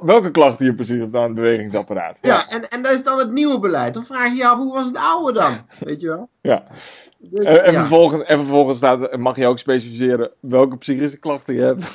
welke 0.00 0.30
klachten 0.30 0.66
je 0.66 0.74
precies 0.74 0.98
hebt 0.98 1.16
aan 1.16 1.22
het 1.22 1.34
bewegingsapparaat. 1.34 2.18
Ja, 2.22 2.34
ja 2.34 2.48
en, 2.48 2.68
en 2.68 2.82
dat 2.82 2.94
is 2.94 3.02
dan 3.02 3.18
het 3.18 3.30
nieuwe 3.30 3.58
beleid. 3.58 3.94
Dan 3.94 4.04
vraag 4.04 4.28
je 4.28 4.36
je 4.36 4.46
af, 4.46 4.56
hoe 4.56 4.72
was 4.72 4.86
het 4.86 4.96
oude 4.96 5.32
dan? 5.32 5.52
Weet 5.78 6.00
je 6.00 6.08
wel? 6.08 6.28
Ja. 6.40 6.64
Dus, 7.30 7.44
en, 7.44 7.64
en, 7.64 7.72
ja. 7.72 7.78
vervolgens, 7.78 8.22
en 8.22 8.38
vervolgens 8.38 8.78
staat, 8.78 9.16
mag 9.16 9.36
je 9.36 9.46
ook 9.46 9.58
specificeren 9.58 10.30
welke 10.40 10.76
psychische 10.76 11.18
klachten 11.18 11.54
je 11.54 11.60
hebt. 11.60 11.90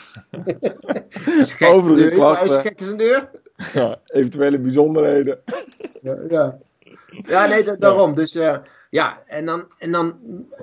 Overige 1.74 2.16
klachten. 2.16 2.62
Gek 2.62 2.80
is 2.80 2.88
een 2.88 2.98
deur. 2.98 3.30
Ja, 3.74 4.00
eventuele 4.06 4.60
bijzonderheden. 4.60 5.40
Ja, 6.02 6.18
ja. 6.30 6.58
ja 7.22 7.46
nee, 7.46 7.78
daarom. 7.78 8.16
Dus 8.16 8.36
uh, 8.36 8.58
ja, 8.90 9.22
en 9.26 9.46
dan, 9.46 9.66
en 9.78 9.92
dan 9.92 10.16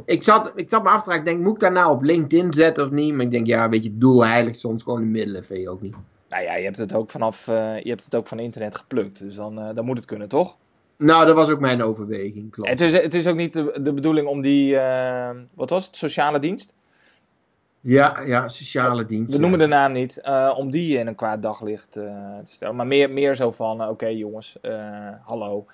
ik, 0.05 0.23
zat, 0.23 0.53
ik 0.55 0.71
zat 0.71 0.83
me 0.83 0.89
af 0.89 0.99
te 0.99 1.05
vragen, 1.05 1.21
ik 1.21 1.27
denk, 1.27 1.43
moet 1.43 1.55
ik 1.55 1.61
daar 1.61 1.73
nou 1.73 1.95
op 1.95 2.03
LinkedIn 2.03 2.53
zetten 2.53 2.85
of 2.85 2.91
niet? 2.91 3.15
Maar 3.15 3.25
ik 3.25 3.31
denk, 3.31 3.47
ja, 3.47 3.69
weet 3.69 3.85
je, 3.85 3.99
doel 3.99 4.27
heilig 4.27 4.57
soms 4.57 4.83
gewoon 4.83 5.01
de 5.01 5.07
middelen, 5.07 5.45
vind 5.45 5.61
je 5.61 5.71
ook 5.71 5.83
niet. 5.83 5.95
Nou 6.29 6.43
ja, 6.43 6.57
je 6.57 6.65
hebt 6.65 6.77
het 6.77 6.93
ook 6.93 7.11
vanaf, 7.11 7.47
uh, 7.47 7.81
je 7.81 7.89
hebt 7.89 8.05
het 8.05 8.15
ook 8.15 8.27
van 8.27 8.39
internet 8.39 8.77
geplukt, 8.77 9.19
dus 9.19 9.35
dan, 9.35 9.59
uh, 9.59 9.75
dan 9.75 9.85
moet 9.85 9.97
het 9.97 10.07
kunnen, 10.07 10.29
toch? 10.29 10.57
Nou, 10.99 11.27
dat 11.27 11.35
was 11.35 11.51
ook 11.51 11.61
mijn 11.61 11.83
overweging, 11.83 12.51
klopt. 12.51 12.71
Het 12.71 12.81
is, 12.81 12.93
het 12.93 13.15
is 13.15 13.27
ook 13.27 13.37
niet 13.37 13.53
de, 13.53 13.79
de 13.83 13.93
bedoeling 13.93 14.27
om 14.27 14.41
die, 14.41 14.75
uh, 14.75 15.31
wat 15.55 15.71
was 15.71 15.87
het, 15.87 15.97
sociale 15.97 16.39
dienst? 16.39 16.75
Ja, 17.81 18.21
ja, 18.21 18.49
sociale 18.49 19.05
dienst. 19.05 19.35
We 19.35 19.41
noemen 19.41 19.59
de 19.59 19.67
naam 19.67 19.93
niet, 19.93 20.21
uh, 20.25 20.55
om 20.57 20.71
die 20.71 20.99
in 20.99 21.07
een 21.07 21.15
kwaad 21.15 21.43
daglicht 21.43 21.97
uh, 21.97 22.05
te 22.45 22.53
stellen. 22.53 22.77
Maar 22.77 22.87
meer, 22.87 23.11
meer 23.11 23.35
zo 23.35 23.51
van, 23.51 23.81
oké 23.81 23.91
okay, 23.91 24.15
jongens, 24.15 24.59
hallo. 25.23 25.67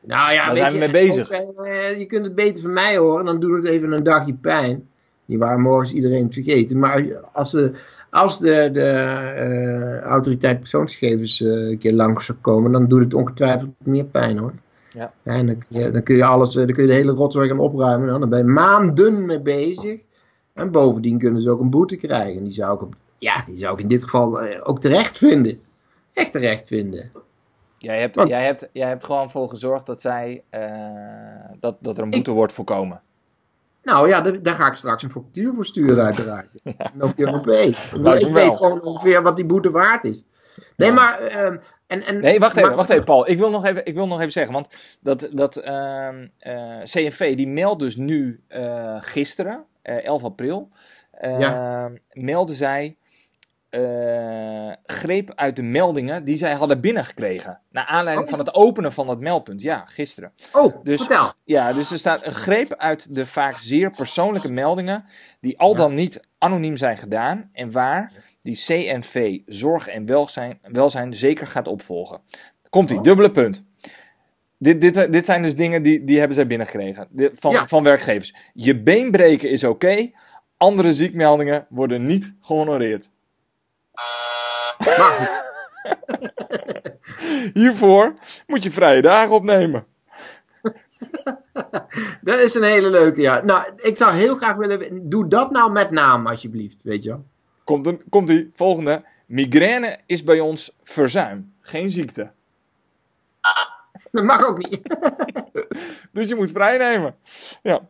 Nou 0.00 0.32
ja, 0.32 0.46
daar 0.46 0.56
zijn 0.56 0.72
we 0.72 0.78
mee 0.78 0.90
bezig. 0.90 1.26
Okay, 1.48 1.98
je 1.98 2.06
kunt 2.06 2.24
het 2.24 2.34
beter 2.34 2.62
van 2.62 2.72
mij 2.72 2.96
horen, 2.96 3.24
dan 3.24 3.40
doet 3.40 3.56
het 3.56 3.68
even 3.68 3.92
een 3.92 4.02
dagje 4.02 4.34
pijn. 4.34 4.88
Die 5.26 5.38
waren 5.38 5.60
morgens 5.60 5.92
iedereen 5.92 6.32
vergeten. 6.32 6.78
Maar 6.78 7.20
als 7.32 7.50
de, 7.50 7.72
als 8.10 8.38
de, 8.38 8.70
de 8.72 10.00
autoriteit 10.02 10.58
persoonsgegevens 10.58 11.40
een 11.40 11.78
keer 11.78 11.92
langs 11.92 12.24
zou 12.24 12.38
komen, 12.38 12.72
dan 12.72 12.88
doet 12.88 13.00
het 13.00 13.14
ongetwijfeld 13.14 13.70
meer 13.78 14.04
pijn 14.04 14.38
hoor. 14.38 14.52
Ja. 14.94 15.12
En 15.22 15.46
dan, 15.46 15.58
kun 15.58 15.80
je, 15.80 15.90
dan 15.90 16.02
kun 16.02 16.16
je 16.16 16.24
alles, 16.24 16.52
dan 16.52 16.66
kun 16.66 16.82
je 16.82 16.88
de 16.88 16.94
hele 16.94 17.12
rotzooi 17.12 17.48
gaan 17.48 17.58
opruimen. 17.58 18.06
Nou, 18.06 18.20
dan 18.20 18.28
ben 18.28 18.38
je 18.38 18.44
maanden 18.44 19.26
mee 19.26 19.40
bezig. 19.40 20.00
En 20.52 20.70
bovendien 20.70 21.18
kunnen 21.18 21.40
ze 21.40 21.50
ook 21.50 21.60
een 21.60 21.70
boete 21.70 21.96
krijgen. 21.96 22.42
Die 22.42 22.52
zou 22.52 22.86
ik, 22.86 22.96
ja, 23.18 23.44
die 23.46 23.56
zou 23.56 23.74
ik 23.74 23.80
in 23.80 23.88
dit 23.88 24.02
geval 24.02 24.40
eh, 24.40 24.60
ook 24.64 24.80
terecht 24.80 25.18
vinden. 25.18 25.60
Echt 26.12 26.32
terecht 26.32 26.66
vinden. 26.66 27.12
Jij 27.76 28.00
hebt, 28.00 28.16
Want, 28.16 28.28
jij 28.28 28.44
hebt, 28.44 28.68
jij 28.72 28.88
hebt 28.88 29.04
gewoon 29.04 29.30
voor 29.30 29.48
gezorgd 29.48 29.86
dat, 29.86 30.00
zij, 30.00 30.42
uh, 30.50 30.60
dat, 31.60 31.76
dat 31.80 31.96
er 31.96 32.02
een 32.02 32.10
boete 32.10 32.30
ik, 32.30 32.36
wordt 32.36 32.52
voorkomen. 32.52 33.00
Nou 33.82 34.08
ja, 34.08 34.20
daar, 34.20 34.54
ga 34.54 34.66
ik 34.66 34.74
straks 34.74 35.02
een 35.02 35.10
factuur 35.10 35.54
voor 35.54 35.64
sturen 35.64 36.04
uiteraard. 36.04 36.48
ja. 36.62 36.92
En 36.92 37.02
ook 37.02 37.16
Europees. 37.16 37.92
ik 37.92 38.32
weet 38.32 38.56
gewoon 38.56 38.82
ongeveer 38.82 39.22
wat 39.22 39.36
die 39.36 39.44
boete 39.44 39.70
waard 39.70 40.04
is. 40.04 40.24
Nee, 40.76 40.88
ja. 40.88 40.94
maar 40.94 41.22
uh, 41.22 41.58
en, 41.86 42.02
en, 42.02 42.20
nee, 42.20 42.38
wacht 42.38 42.56
even, 42.56 42.74
wacht 42.74 42.90
even, 42.90 43.04
Paul. 43.04 43.28
Ik 43.28 43.38
wil 43.38 43.50
nog 43.50 43.64
even, 43.64 43.86
ik 43.86 43.94
wil 43.94 44.06
nog 44.06 44.18
even 44.18 44.32
zeggen, 44.32 44.52
want 44.52 44.98
dat, 45.00 45.28
dat 45.32 45.64
uh, 45.64 46.08
uh, 46.40 46.80
CNV 46.82 47.36
die 47.36 47.48
meldt 47.48 47.80
dus 47.80 47.96
nu 47.96 48.40
uh, 48.48 48.96
gisteren, 49.00 49.64
11 49.82 50.24
april, 50.24 50.68
ja. 51.20 51.90
meldde 52.12 52.54
zij 52.54 52.96
eh, 53.74 54.72
greep 54.82 55.32
uit 55.34 55.56
de 55.56 55.62
meldingen 55.62 56.24
die 56.24 56.36
zij 56.36 56.52
hadden 56.54 56.80
binnengekregen. 56.80 57.60
Naar 57.70 57.84
aanleiding 57.86 58.28
Oh, 58.28 58.36
van 58.36 58.44
het 58.46 58.54
openen 58.54 58.92
van 58.92 59.08
het 59.08 59.20
meldpunt. 59.20 59.62
Ja, 59.62 59.84
gisteren. 59.86 60.32
Oh, 60.52 60.84
Dus- 60.84 60.98
vertel. 61.00 61.32
Ja, 61.44 61.72
dus 61.72 61.90
er 61.90 61.98
staat 61.98 62.26
een 62.26 62.32
greep 62.32 62.74
uit 62.74 63.14
de 63.14 63.26
vaak 63.26 63.56
zeer 63.56 63.90
persoonlijke 63.96 64.52
meldingen. 64.52 65.04
die 65.40 65.58
al 65.58 65.74
dan 65.74 65.94
niet 65.94 66.20
anoniem 66.38 66.76
zijn 66.76 66.96
gedaan. 66.96 67.50
en 67.52 67.70
waar 67.72 68.12
die 68.42 68.56
CNV 68.56 69.38
Zorg 69.46 69.88
en 69.88 70.06
Welzijn, 70.06 70.58
welzijn 70.62 71.14
zeker 71.14 71.46
gaat 71.46 71.68
opvolgen. 71.68 72.20
Komt 72.70 72.90
ie, 72.90 72.96
Oh. 72.96 73.02
dubbele 73.02 73.30
punt. 73.30 73.64
Dit, 74.58 74.80
dit, 74.80 75.12
dit 75.12 75.24
zijn 75.24 75.42
dus 75.42 75.54
dingen 75.54 75.82
die, 75.82 76.04
die 76.04 76.18
hebben 76.18 76.34
zij 76.34 76.46
binnengekregen. 76.46 77.08
Van, 77.32 77.52
Ja. 77.52 77.66
van 77.66 77.82
werkgevers. 77.82 78.34
Je 78.54 78.82
been 78.82 79.10
breken 79.10 79.50
is 79.50 79.64
oké. 79.64 80.10
andere 80.56 80.92
ziekmeldingen 80.92 81.66
worden 81.68 82.06
niet 82.06 82.34
gehonoreerd. 82.40 83.10
Maar. 84.78 85.42
Hiervoor 87.52 88.14
moet 88.46 88.62
je 88.62 88.70
vrije 88.70 89.02
dagen 89.02 89.34
opnemen. 89.34 89.86
Dat 92.20 92.38
is 92.38 92.54
een 92.54 92.62
hele 92.62 92.90
leuke, 92.90 93.20
ja. 93.20 93.44
Nou, 93.44 93.70
ik 93.76 93.96
zou 93.96 94.12
heel 94.12 94.36
graag 94.36 94.56
willen... 94.56 95.08
Doe 95.08 95.28
dat 95.28 95.50
nou 95.50 95.72
met 95.72 95.90
naam, 95.90 96.26
alsjeblieft, 96.26 96.82
weet 96.82 97.02
je 97.02 97.08
wel. 97.08 97.24
Komt, 97.64 97.86
een, 97.86 98.02
komt 98.08 98.30
ie, 98.30 98.50
volgende. 98.54 99.04
Migraine 99.26 99.98
is 100.06 100.24
bij 100.24 100.40
ons 100.40 100.76
verzuim, 100.82 101.52
geen 101.60 101.90
ziekte. 101.90 102.30
Dat 104.10 104.24
mag 104.24 104.46
ook 104.46 104.58
niet. 104.58 104.80
Dus 106.12 106.28
je 106.28 106.34
moet 106.34 106.50
vrijnemen. 106.50 107.16
Ja. 107.62 107.88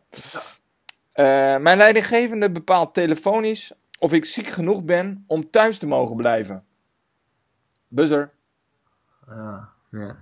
Eh, 1.11 1.57
mijn 1.57 1.77
leidinggevende 1.77 2.51
bepaalt 2.51 2.93
telefonisch 2.93 3.71
of 3.99 4.13
ik 4.13 4.25
ziek 4.25 4.47
genoeg 4.47 4.83
ben 4.83 5.23
om 5.27 5.49
thuis 5.49 5.77
te 5.77 5.87
mogen 5.87 6.15
blijven. 6.15 6.63
Buzzer. 7.87 8.31
Ja, 9.27 9.69
ja. 9.91 10.15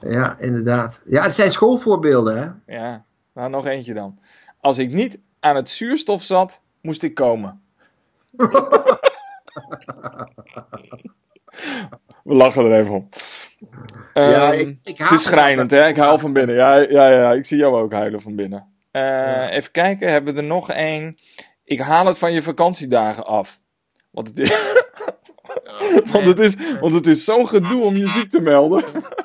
Ja, 0.00 0.38
inderdaad. 0.38 1.02
Ja, 1.04 1.22
het 1.22 1.34
zijn 1.34 1.52
schoolvoorbeelden, 1.52 2.38
hè. 2.66 2.74
Ja, 2.76 3.04
nou 3.34 3.50
nog 3.50 3.66
eentje 3.66 3.94
dan. 3.94 4.18
Als 4.60 4.78
ik 4.78 4.92
niet 4.92 5.18
aan 5.40 5.56
het 5.56 5.68
zuurstof 5.68 6.22
zat, 6.22 6.60
moest 6.80 7.02
ik 7.02 7.14
komen. 7.14 7.62
We 12.24 12.34
lachen 12.34 12.64
er 12.64 12.80
even 12.80 12.94
om. 12.94 13.08
Ja, 14.14 14.52
Ehm, 14.52 14.58
ik, 14.60 14.78
ik 14.82 14.98
Het 14.98 15.10
is 15.10 15.22
schrijnend, 15.22 15.70
hè? 15.70 15.86
Ik 15.86 15.96
huil 15.96 16.18
van 16.18 16.32
binnen. 16.32 16.56
Ja, 16.56 16.74
ja, 16.76 17.10
ja, 17.10 17.32
ik 17.32 17.46
zie 17.46 17.58
jou 17.58 17.76
ook 17.82 17.92
huilen 17.92 18.20
van 18.20 18.36
binnen. 18.36 18.72
Eh, 18.90 19.02
Ja. 19.02 19.48
Even 19.48 19.70
kijken, 19.72 20.10
hebben 20.10 20.34
we 20.34 20.40
er 20.40 20.46
nog 20.46 20.70
één? 20.70 21.18
Ik 21.64 21.80
haal 21.80 22.06
het 22.06 22.18
van 22.18 22.32
je 22.32 22.42
vakantiedagen 22.42 23.26
af. 23.26 23.60
Want 24.10 24.28
het 24.28 24.38
is, 24.38 24.50
want 26.12 26.24
het 26.24 26.38
is, 26.38 26.56
want 26.80 26.94
het 26.94 27.06
is 27.06 27.24
zo'n 27.24 27.48
gedoe 27.48 27.82
om 27.82 27.96
je 27.96 28.08
ziek 28.08 28.30
te 28.30 28.40
melden. 28.40 28.84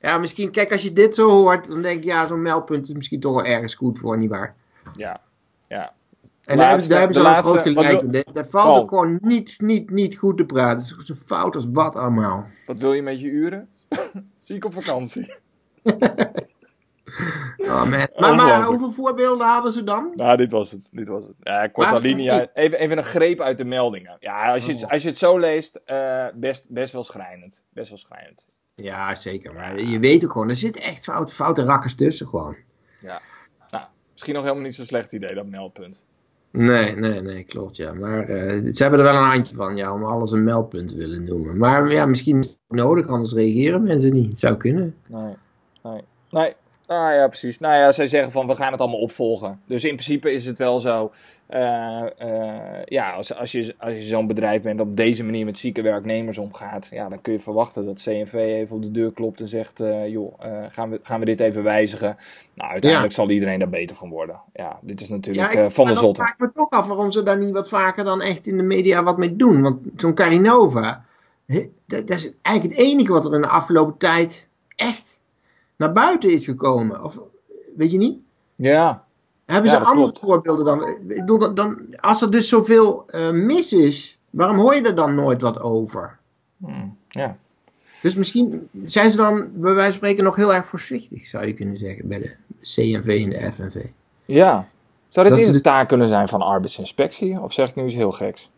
Ja, 0.00 0.18
misschien, 0.18 0.50
kijk, 0.50 0.72
als 0.72 0.82
je 0.82 0.92
dit 0.92 1.14
zo 1.14 1.28
hoort, 1.28 1.68
dan 1.68 1.82
denk 1.82 2.02
je, 2.04 2.08
ja, 2.10 2.26
zo'n 2.26 2.42
meldpunt 2.42 2.88
is 2.88 2.94
misschien 2.94 3.20
toch 3.20 3.34
wel 3.34 3.44
ergens 3.44 3.74
goed 3.74 3.98
voor, 3.98 4.18
nietwaar? 4.18 4.54
Ja, 4.96 5.20
ja. 5.68 5.92
En 6.44 6.56
daar 6.56 6.68
hebben, 6.68 6.88
Laatste- 6.88 6.88
daar 6.92 7.02
hebben 7.02 7.22
ze 7.22 7.28
een 7.28 7.42
groot 7.42 7.60
gelijk 7.62 8.02
in. 8.02 8.10
Daar- 8.10 8.24
Daar 8.32 8.46
valt 8.46 8.66
Paul. 8.66 8.80
ook 8.82 8.88
gewoon 8.88 9.18
niet, 9.20 9.54
niet, 9.60 9.90
niet 9.90 10.16
goed 10.16 10.36
te 10.36 10.44
praten. 10.44 10.78
Het 10.96 10.98
is 10.98 11.06
zo 11.06 11.14
fout 11.26 11.54
als 11.54 11.66
wat 11.72 11.94
allemaal. 11.94 12.46
Wat 12.64 12.78
wil 12.78 12.92
je 12.92 13.02
met 13.02 13.20
je 13.20 13.26
uren? 13.28 13.68
Ziek 14.38 14.64
op 14.64 14.72
vakantie. 14.72 15.34
Oh. 17.68 17.84
Maar, 17.90 18.34
maar 18.34 18.64
hoeveel 18.64 18.92
voorbeelden 18.92 19.46
hadden 19.46 19.72
ze 19.72 19.84
dan? 19.84 20.12
Nou, 20.14 20.36
dit 20.36 20.50
was 20.50 20.70
het. 20.70 20.88
Dit 20.90 21.08
was 21.08 21.24
het. 21.24 21.34
Ja, 21.40 21.66
korte 21.66 22.00
linia. 22.00 22.48
Even, 22.54 22.78
even 22.78 22.98
een 22.98 23.04
greep 23.04 23.40
uit 23.40 23.58
de 23.58 23.64
meldingen. 23.64 24.16
Ja, 24.20 24.52
als 24.52 24.66
je 24.66 24.72
het, 24.72 24.84
Oh. 24.84 24.90
als 24.90 25.02
je 25.02 25.08
het 25.08 25.18
zo 25.18 25.38
leest, 25.38 25.80
eh, 25.84 26.26
best, 26.34 26.64
best 26.68 26.92
wel 26.92 27.02
schrijnend. 27.02 27.62
Best 27.72 27.88
wel 27.88 27.98
schrijnend. 27.98 28.48
Ja, 28.74 29.14
zeker. 29.14 29.54
Maar 29.54 29.80
je 29.80 29.98
weet 29.98 30.24
ook 30.24 30.32
gewoon, 30.32 30.48
er 30.48 30.56
zitten 30.56 30.82
echt 30.82 31.04
foute, 31.04 31.34
foute 31.34 31.62
rakkers 31.64 31.94
tussen 31.94 32.26
gewoon. 32.28 32.56
Nou, 33.00 33.84
misschien 34.12 34.34
nog 34.34 34.42
helemaal 34.42 34.64
niet 34.64 34.74
zo'n 34.74 34.84
slecht 34.84 35.12
idee, 35.12 35.34
dat 35.34 35.46
meldpunt. 35.46 36.04
Nee, 36.50 36.96
nee, 36.96 37.20
nee, 37.20 37.44
klopt 37.44 37.76
ja. 37.76 37.92
Maar 37.92 38.28
eh, 38.28 38.72
ze 38.72 38.82
hebben 38.82 39.00
er 39.00 39.12
wel 39.12 39.22
een 39.22 39.28
handje 39.28 39.54
van, 39.56 39.76
ja, 39.76 39.92
om 39.92 40.04
alles 40.04 40.32
een 40.32 40.44
meldpunt 40.44 40.88
te 40.88 40.96
willen 40.96 41.24
noemen. 41.24 41.58
Maar 41.58 41.90
ja, 41.92 42.06
misschien 42.06 42.38
is 42.38 42.46
het 42.46 42.58
nodig, 42.68 43.08
anders 43.08 43.32
reageren 43.32 43.82
mensen 43.82 44.12
niet. 44.12 44.28
Het 44.28 44.38
zou 44.38 44.56
kunnen. 44.56 44.96
Nee, 45.06 45.34
nee, 45.82 46.02
nee. 46.30 46.54
Nou 46.88 47.12
ja, 47.14 47.26
precies. 47.28 47.58
Nou 47.58 47.74
ja, 47.74 47.92
zij 47.92 48.06
zeggen 48.08 48.32
van 48.32 48.46
we 48.46 48.54
gaan 48.56 48.72
het 48.72 48.80
allemaal 48.80 49.00
opvolgen. 49.00 49.60
Dus 49.66 49.84
in 49.84 49.92
principe 49.94 50.32
is 50.32 50.46
het 50.46 50.58
wel 50.58 50.78
zo. 50.80 51.10
eh, 51.46 52.06
eh, 52.18 52.82
ja, 52.84 53.10
als, 53.12 53.34
als 53.34 53.52
je, 53.52 53.74
als 53.78 53.92
je 53.94 54.00
zo'n 54.02 54.26
bedrijf 54.26 54.62
bent 54.62 54.78
dat 54.78 54.86
op 54.86 54.96
deze 54.96 55.24
manier 55.24 55.44
met 55.44 55.58
zieke 55.58 55.82
werknemers 55.82 56.38
omgaat, 56.38 56.88
ja, 56.90 57.08
dan 57.08 57.20
kun 57.20 57.32
je 57.32 57.40
verwachten 57.40 57.84
dat 57.86 58.02
CNV 58.02 58.34
even 58.34 58.76
op 58.76 58.82
de 58.82 58.90
deur 58.90 59.12
klopt 59.12 59.40
en 59.40 59.48
zegt: 59.48 59.80
eh, 59.80 60.08
joh, 60.08 60.34
gaan, 60.68 60.90
we, 60.90 61.00
gaan 61.02 61.20
we 61.20 61.26
dit 61.26 61.40
even 61.40 61.62
wijzigen? 61.62 62.16
Nou, 62.54 62.70
uiteindelijk 62.70 63.12
zal 63.12 63.30
iedereen 63.30 63.58
daar 63.58 63.68
beter 63.68 63.96
van 63.96 64.08
worden. 64.10 64.40
Ja, 64.54 64.78
dit 64.82 65.00
is 65.00 65.08
natuurlijk 65.08 65.52
ik- 65.52 65.58
eh, 65.58 65.68
van 65.70 65.86
de 65.86 65.94
zotte. 65.94 66.20
vraag 66.22 66.32
ik 66.32 66.38
me 66.40 66.52
toch 66.52 66.70
af 66.70 66.86
waarom 66.86 67.10
ze 67.10 67.22
daar 67.22 67.38
niet 67.38 67.52
wat 67.52 67.68
vaker 67.68 68.04
dan 68.04 68.20
echt 68.22 68.46
in 68.46 68.56
de 68.56 68.62
media 68.62 69.02
wat 69.02 69.18
mee 69.18 69.36
doen. 69.36 69.62
Want 69.62 69.78
zo'n 69.96 70.14
Carinova, 70.14 71.04
dat 71.86 72.10
is 72.10 72.30
eigenlijk 72.42 72.76
het 72.76 72.86
enige 72.86 73.12
wat 73.12 73.24
er 73.24 73.34
in 73.34 73.40
de 73.40 73.48
afgelopen 73.48 73.96
tijd 73.98 74.48
echt 74.76 75.17
naar 75.78 75.92
buiten 75.92 76.30
is 76.32 76.44
gekomen. 76.44 77.04
Of, 77.04 77.18
weet 77.76 77.90
je 77.90 77.98
niet? 77.98 78.18
Ja, 78.54 79.04
Hebben 79.44 79.70
Ja, 79.70 79.76
ze 79.76 79.84
andere 79.84 80.02
klopt. 80.12 80.18
voorbeelden 80.18 80.64
dan? 80.64 80.88
Ik 80.88 81.06
bedoel, 81.06 81.38
dan, 81.38 81.54
dan? 81.54 81.78
Als 81.96 82.22
er 82.22 82.30
dus 82.30 82.48
zoveel 82.48 83.04
eh, 83.06 83.30
mis 83.30 83.72
is, 83.72 84.18
waarom 84.30 84.58
hoor 84.58 84.74
je 84.74 84.82
er 84.82 84.94
dan 84.94 85.14
nooit 85.14 85.40
wat 85.42 85.60
over? 85.60 86.18
Hm, 86.64 86.86
ja. 87.08 87.36
Dus 88.02 88.14
misschien 88.14 88.68
zijn 88.84 89.10
ze 89.10 89.16
dan, 89.16 89.36
bij 89.36 89.74
wijze 89.74 89.82
van 89.82 89.92
spreken, 89.92 90.24
nog 90.24 90.36
heel 90.36 90.54
erg 90.54 90.66
voorzichtig, 90.66 91.26
zou 91.26 91.46
je 91.46 91.54
kunnen 91.54 91.76
zeggen, 91.76 92.08
bij 92.08 92.18
de 92.18 92.34
CNV 92.60 93.22
en 93.24 93.30
de 93.30 93.52
FNV. 93.52 93.84
ja. 94.26 94.68
Zou 95.08 95.28
dit 95.28 95.36
niet 95.36 95.46
een 95.46 95.52
dus- 95.52 95.62
taak 95.62 95.88
kunnen 95.88 96.08
zijn 96.08 96.28
van 96.28 96.42
arbeidsinspectie? 96.42 97.40
Of 97.40 97.52
zeg 97.52 97.68
ik 97.68 97.74
nu 97.74 97.84
iets 97.84 97.94
heel 97.94 98.12
geks? 98.12 98.50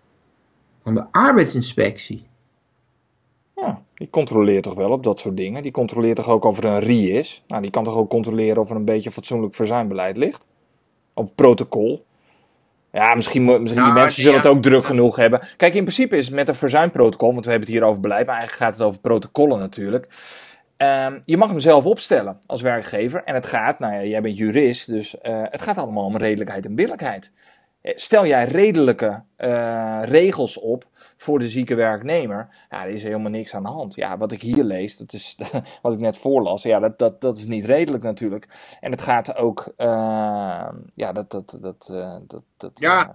Van 0.82 0.94
de 0.94 1.04
arbeidsinspectie. 1.10 2.26
Ja, 3.60 3.82
die 3.94 4.10
controleert 4.10 4.62
toch 4.62 4.74
wel 4.74 4.90
op 4.90 5.04
dat 5.04 5.18
soort 5.18 5.36
dingen. 5.36 5.62
Die 5.62 5.72
controleert 5.72 6.16
toch 6.16 6.28
ook 6.28 6.44
of 6.44 6.58
er 6.58 6.64
een 6.64 6.78
RI 6.78 7.12
is. 7.16 7.44
Nou, 7.46 7.62
die 7.62 7.70
kan 7.70 7.84
toch 7.84 7.96
ook 7.96 8.10
controleren 8.10 8.62
of 8.62 8.70
er 8.70 8.76
een 8.76 8.84
beetje 8.84 9.10
fatsoenlijk 9.10 9.54
verzuimbeleid 9.54 10.16
ligt. 10.16 10.46
Of 11.14 11.34
protocol. 11.34 12.04
Ja, 12.92 13.14
misschien, 13.14 13.44
misschien 13.44 13.66
die 13.66 13.74
Nou, 13.74 13.92
mensen 13.92 14.22
zullen 14.22 14.42
ja. 14.42 14.46
het 14.46 14.56
ook 14.56 14.62
druk 14.62 14.84
genoeg 14.84 15.16
hebben. 15.16 15.40
Kijk, 15.56 15.74
in 15.74 15.82
principe 15.82 16.16
is 16.16 16.26
het 16.26 16.34
met 16.34 16.48
een 16.48 16.54
verzuimprotocol, 16.54 17.32
want 17.32 17.44
we 17.44 17.50
hebben 17.50 17.68
het 17.68 17.78
hier 17.78 17.86
over 17.86 18.00
beleid, 18.00 18.26
maar 18.26 18.36
eigenlijk 18.36 18.64
gaat 18.64 18.78
het 18.78 18.86
over 18.86 19.00
protocollen 19.00 19.58
natuurlijk. 19.58 20.08
Ehm, 20.76 21.18
je 21.24 21.36
mag 21.36 21.48
hem 21.48 21.58
zelf 21.58 21.84
opstellen 21.84 22.38
als 22.46 22.62
werkgever. 22.62 23.24
En 23.24 23.34
het 23.34 23.46
gaat, 23.46 23.78
nou 23.78 23.94
ja, 23.94 24.04
jij 24.04 24.22
bent 24.22 24.36
jurist, 24.36 24.86
dus 24.86 25.18
eh, 25.18 25.42
het 25.44 25.62
gaat 25.62 25.78
allemaal 25.78 26.04
om 26.04 26.16
redelijkheid 26.16 26.66
en 26.66 26.74
billijkheid. 26.74 27.32
Eh, 27.80 27.92
Stel 27.96 28.26
jij 28.26 28.44
redelijke 28.44 29.22
eh, 29.36 30.00
regels 30.04 30.58
op 30.58 30.84
voor 31.22 31.38
de 31.38 31.48
zieke 31.48 31.74
werknemer, 31.74 32.48
ja, 32.70 32.84
er 32.84 32.90
is 32.90 33.02
helemaal 33.02 33.30
niks 33.30 33.54
aan 33.54 33.62
de 33.62 33.68
hand. 33.68 33.94
Ja, 33.94 34.18
wat 34.18 34.32
ik 34.32 34.42
hier 34.42 34.64
lees, 34.64 34.96
dat 34.96 35.12
is 35.12 35.36
wat 35.82 35.92
ik 35.92 35.98
net 35.98 36.16
voorlas, 36.16 36.62
ja, 36.62 36.78
dat, 36.78 36.98
dat, 36.98 37.20
dat 37.20 37.36
is 37.36 37.46
niet 37.46 37.64
redelijk 37.64 38.04
natuurlijk. 38.04 38.48
En 38.80 38.90
het 38.90 39.00
gaat 39.00 39.36
ook, 39.36 39.72
eh, 39.76 39.88
ja, 40.94 41.12
dat, 41.12 41.30
dat, 41.30 41.58
dat, 41.60 41.88
eh, 41.92 42.14
dat, 42.26 42.42
dat 42.56 42.70
Ja. 42.80 43.08
eh, 43.08 43.14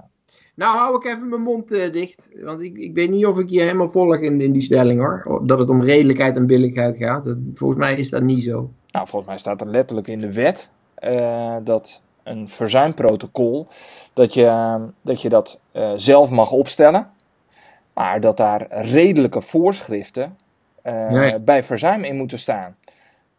Nou, 0.55 0.77
hou 0.77 0.95
ik 0.95 1.05
even 1.05 1.29
mijn 1.29 1.41
mond 1.41 1.71
eh, 1.71 1.91
dicht. 1.91 2.29
Want 2.43 2.61
ik, 2.61 2.77
ik 2.77 2.93
weet 2.93 3.09
niet 3.09 3.25
of 3.25 3.39
ik 3.39 3.49
je 3.49 3.61
helemaal 3.61 3.91
volg 3.91 4.17
in, 4.17 4.41
in 4.41 4.51
die 4.51 4.61
stelling 4.61 4.99
hoor. 4.99 5.41
Dat 5.47 5.59
het 5.59 5.69
om 5.69 5.83
redelijkheid 5.83 6.35
en 6.35 6.45
billijkheid 6.47 6.97
gaat. 6.97 7.25
Dat- 7.25 7.37
volgens 7.55 7.79
mij 7.79 7.95
is 7.95 8.09
dat 8.09 8.21
niet 8.21 8.43
zo. 8.43 8.69
Nou, 8.91 9.07
volgens 9.07 9.25
mij 9.31 9.37
staat 9.37 9.61
er 9.61 9.67
letterlijk 9.67 10.07
in 10.07 10.19
de 10.19 10.33
wet 10.33 10.69
dat 11.63 12.01
een 12.23 12.47
verzuimprotocol, 12.49 13.67
dat 14.13 14.33
je 14.33 14.77
dat, 15.01 15.21
je 15.21 15.29
dat 15.29 15.59
zelf 15.95 16.29
mag 16.29 16.51
opstellen, 16.51 17.09
maar 17.95 18.19
dat 18.19 18.37
daar 18.37 18.67
redelijke 18.69 19.41
voorschriften 19.41 20.37
eh, 20.81 21.33
bij 21.41 21.63
verzuim 21.63 22.03
in 22.03 22.15
moeten 22.15 22.39
staan. 22.39 22.75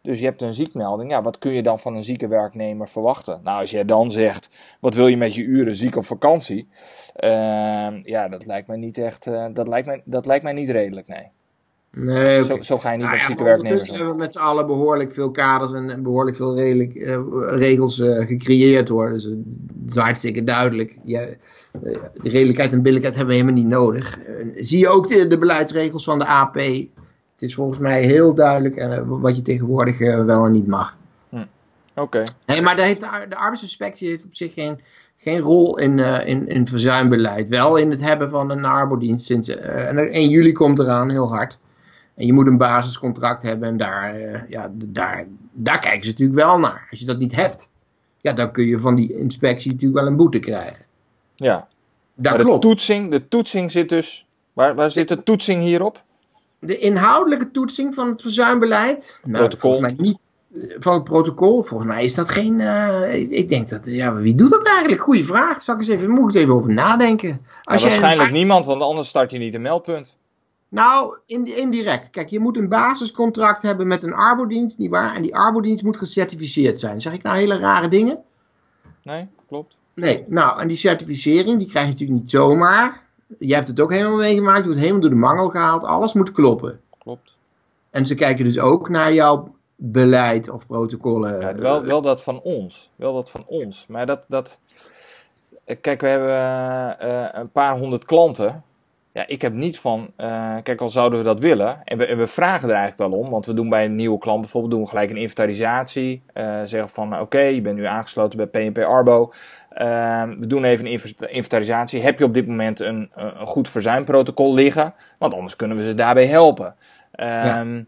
Dus 0.01 0.19
je 0.19 0.25
hebt 0.25 0.41
een 0.41 0.53
ziekmelding, 0.53 1.11
ja, 1.11 1.21
wat 1.21 1.37
kun 1.37 1.53
je 1.53 1.63
dan 1.63 1.79
van 1.79 1.95
een 1.95 2.03
zieke 2.03 2.27
werknemer 2.27 2.87
verwachten? 2.87 3.39
Nou, 3.43 3.59
als 3.59 3.71
jij 3.71 3.85
dan 3.85 4.11
zegt, 4.11 4.49
wat 4.79 4.95
wil 4.95 5.07
je 5.07 5.17
met 5.17 5.35
je 5.35 5.43
uren 5.43 5.75
ziek 5.75 5.95
op 5.95 6.05
vakantie? 6.05 6.67
Eh, 7.15 8.03
ja, 8.03 8.27
dat 8.27 8.45
lijkt 8.45 8.67
mij 8.67 8.77
niet 8.77 8.97
echt, 8.97 9.27
eh, 9.27 9.45
dat, 9.53 9.67
lijkt 9.67 9.87
mij, 9.87 10.01
dat 10.05 10.25
lijkt 10.25 10.43
mij 10.43 10.53
niet 10.53 10.69
redelijk, 10.69 11.07
nee. 11.07 11.31
Nee. 11.99 12.43
Zo, 12.43 12.61
zo 12.61 12.77
ga 12.77 12.91
je 12.91 12.97
niet 12.97 13.05
Nou 13.05 13.17
met 13.17 13.21
ja, 13.21 13.27
zieke 13.27 13.43
maar 13.43 13.51
werknemers 13.51 13.89
hebben 13.89 14.09
we 14.09 14.15
met 14.17 14.33
z'n 14.33 14.39
allen 14.39 14.67
behoorlijk 14.67 15.11
veel 15.11 15.31
kaders 15.31 15.73
en, 15.73 15.89
en 15.89 16.03
behoorlijk 16.03 16.35
veel 16.35 16.55
redelijk, 16.55 16.95
eh, 16.95 17.23
regels 17.47 17.99
eh, 17.99 18.25
gecreëerd 18.25 18.87
hoor. 18.87 19.09
Dus 19.09 19.23
het 19.23 19.37
is 19.89 19.95
hartstikke 19.95 20.43
duidelijk. 20.43 20.97
Ja, 21.03 21.21
eh, 21.21 21.37
de 22.13 22.29
redelijkheid 22.29 22.71
en 22.71 22.81
billijkheid 22.81 23.15
hebben 23.15 23.33
we 23.35 23.41
helemaal 23.41 23.61
niet 23.61 23.71
nodig. 23.71 24.19
Zie 24.55 24.79
je 24.79 24.87
ook 24.87 25.07
de, 25.07 25.27
de 25.27 25.37
beleidsregels 25.37 26.03
van 26.03 26.19
de 26.19 26.25
AP. 26.25 26.55
Het 26.55 27.49
is 27.49 27.55
volgens 27.55 27.79
mij 27.79 28.03
heel 28.03 28.33
duidelijk 28.33 29.03
wat 29.05 29.35
je 29.35 29.41
tegenwoordig 29.41 29.97
wel 30.25 30.45
en 30.45 30.51
niet 30.51 30.67
mag. 30.67 30.97
Oké. 31.95 32.23
Nee, 32.45 32.61
maar 32.61 32.75
daar 32.75 32.85
heeft 32.85 33.01
de 33.29 33.35
arbeidsinspectie 33.35 34.09
heeft 34.09 34.25
op 34.25 34.35
zich 34.35 34.53
geen, 34.53 34.79
geen 35.17 35.39
rol 35.39 35.79
in, 35.79 35.97
uh, 35.97 36.27
in, 36.27 36.47
in 36.47 36.67
verzuimbeleid. 36.67 37.47
Wel 37.47 37.77
in 37.77 37.89
het 37.89 38.01
hebben 38.01 38.29
van 38.29 38.49
een 38.49 38.65
arbodienst. 38.65 39.25
Sinds, 39.25 39.49
uh, 39.49 39.87
en 39.87 39.97
1 39.97 40.29
juli 40.29 40.51
komt 40.51 40.79
eraan, 40.79 41.09
heel 41.09 41.29
hard. 41.29 41.57
En 42.17 42.25
je 42.25 42.33
moet 42.33 42.47
een 42.47 42.57
basiscontract 42.57 43.43
hebben 43.43 43.67
en 43.67 43.77
daar, 43.77 44.19
uh, 44.19 44.39
ja, 44.49 44.71
daar, 44.73 45.25
daar 45.51 45.79
kijken 45.79 46.03
ze 46.03 46.09
natuurlijk 46.09 46.39
wel 46.39 46.59
naar. 46.59 46.87
Als 46.91 46.99
je 46.99 47.05
dat 47.05 47.19
niet 47.19 47.35
hebt, 47.35 47.69
ja, 48.21 48.33
dan 48.33 48.51
kun 48.51 48.65
je 48.65 48.79
van 48.79 48.95
die 48.95 49.17
inspectie 49.17 49.71
natuurlijk 49.71 49.99
wel 49.99 50.09
een 50.09 50.17
boete 50.17 50.39
krijgen. 50.39 50.85
Ja, 51.35 51.67
dat 52.15 52.33
maar 52.33 52.41
klopt. 52.41 52.61
De 52.61 52.67
toetsing, 52.67 53.11
de 53.11 53.27
toetsing 53.27 53.71
zit 53.71 53.89
dus. 53.89 54.25
Waar, 54.53 54.75
waar 54.75 54.91
zit 54.91 55.07
de 55.07 55.23
toetsing 55.23 55.61
hierop? 55.61 56.03
De 56.59 56.77
inhoudelijke 56.77 57.51
toetsing 57.51 57.93
van 57.93 58.07
het 58.07 58.21
verzuimbeleid. 58.21 59.19
Nou, 59.23 59.37
protocol. 59.37 59.73
volgens 59.73 59.95
mij 59.95 60.05
niet 60.05 60.17
van 60.79 60.93
het 60.93 61.03
protocol. 61.03 61.63
Volgens 61.63 61.89
mij 61.89 62.03
is 62.03 62.15
dat 62.15 62.29
geen. 62.29 62.59
Uh, 62.59 63.31
ik 63.31 63.49
denk 63.49 63.69
dat. 63.69 63.81
Ja, 63.83 64.13
wie 64.13 64.35
doet 64.35 64.49
dat 64.49 64.65
eigenlijk? 64.65 65.01
Goeie 65.01 65.25
vraag. 65.25 65.61
Zal 65.61 65.73
ik 65.73 65.79
eens 65.79 65.89
even, 65.89 66.09
moet 66.09 66.19
ik 66.19 66.25
eens 66.25 66.35
even 66.35 66.53
over 66.53 66.73
nadenken. 66.73 67.45
Als 67.63 67.81
ja, 67.81 67.87
waarschijnlijk 67.87 68.31
niemand, 68.31 68.65
want 68.65 68.81
anders 68.81 69.07
start 69.07 69.31
je 69.31 69.37
niet 69.37 69.53
een 69.53 69.61
meldpunt. 69.61 70.17
Nou, 70.69 71.17
indirect. 71.25 72.09
Kijk, 72.09 72.29
je 72.29 72.39
moet 72.39 72.57
een 72.57 72.69
basiscontract 72.69 73.61
hebben 73.61 73.87
met 73.87 74.03
een 74.03 74.13
arbodienst, 74.13 74.77
nietwaar? 74.77 75.15
En 75.15 75.21
die 75.21 75.35
arbodienst 75.35 75.83
moet 75.83 75.97
gecertificeerd 75.97 76.79
zijn. 76.79 77.01
Zeg 77.01 77.13
ik 77.13 77.23
nou 77.23 77.37
hele 77.37 77.57
rare 77.57 77.87
dingen? 77.87 78.23
Nee, 79.03 79.27
klopt. 79.47 79.77
Nee, 79.93 80.25
nou, 80.27 80.59
en 80.59 80.67
die 80.67 80.77
certificering, 80.77 81.59
die 81.59 81.67
krijg 81.67 81.85
je 81.85 81.91
natuurlijk 81.91 82.19
niet 82.19 82.29
zomaar. 82.29 83.03
Je 83.39 83.53
hebt 83.53 83.67
het 83.67 83.79
ook 83.79 83.91
helemaal 83.91 84.17
meegemaakt, 84.17 84.59
je 84.59 84.65
wordt 84.65 84.79
helemaal 84.79 85.01
door 85.01 85.09
de 85.09 85.15
mangel 85.15 85.49
gehaald. 85.49 85.83
Alles 85.83 86.13
moet 86.13 86.31
kloppen. 86.31 86.81
Klopt. 86.97 87.37
En 87.89 88.07
ze 88.07 88.15
kijken 88.15 88.45
dus 88.45 88.59
ook 88.59 88.89
naar 88.89 89.13
jouw 89.13 89.55
beleid 89.75 90.49
of 90.49 90.67
protocollen. 90.67 91.39
Ja, 91.39 91.55
wel, 91.55 91.83
wel 91.83 92.01
dat 92.01 92.23
van 92.23 92.41
ons. 92.41 92.91
Wel 92.95 93.13
dat 93.13 93.31
van 93.31 93.43
ons. 93.47 93.87
Maar 93.87 94.05
dat. 94.05 94.25
dat 94.27 94.59
kijk, 95.81 96.01
we 96.01 96.07
hebben 96.07 96.29
uh, 97.01 97.27
een 97.31 97.51
paar 97.51 97.77
honderd 97.77 98.05
klanten. 98.05 98.63
Ja, 99.17 99.27
ik 99.27 99.41
heb 99.41 99.53
niet 99.53 99.79
van. 99.79 100.13
Uh, 100.17 100.55
kijk, 100.63 100.81
al 100.81 100.89
zouden 100.89 101.19
we 101.19 101.25
dat 101.25 101.39
willen. 101.39 101.83
En 101.83 101.97
we, 101.97 102.05
en 102.05 102.17
we, 102.17 102.27
vragen 102.27 102.69
er 102.69 102.75
eigenlijk 102.75 103.11
wel 103.11 103.19
om. 103.19 103.29
Want 103.29 103.45
we 103.45 103.53
doen 103.53 103.69
bij 103.69 103.85
een 103.85 103.95
nieuwe 103.95 104.17
klant 104.17 104.41
bijvoorbeeld 104.41 104.73
doen 104.73 104.81
we 104.81 104.89
gelijk 104.89 105.09
een 105.09 105.17
inventarisatie. 105.17 106.21
Uh, 106.33 106.61
zeggen 106.63 106.89
van 106.89 107.19
oké, 107.19 107.39
je 107.39 107.61
bent 107.61 107.77
nu 107.77 107.85
aangesloten 107.85 108.37
bij 108.37 108.47
PNP 108.47 108.77
Arbo. 108.77 109.33
we 110.39 110.47
doen 110.47 110.63
even 110.63 110.85
een 110.85 111.01
inventarisatie. 111.19 112.01
Heb 112.01 112.17
je 112.17 112.23
op 112.23 112.33
dit 112.33 112.47
moment 112.47 112.79
een, 112.79 113.09
een 113.13 113.47
goed 113.47 113.69
verzuimprotocol 113.69 114.53
liggen? 114.53 114.93
Want 115.17 115.33
anders 115.33 115.55
kunnen 115.55 115.77
we 115.77 115.83
ze 115.83 115.93
daarbij 115.93 116.27
helpen. 116.27 116.75
Ja. 117.11 117.59
Ehm, 117.59 117.83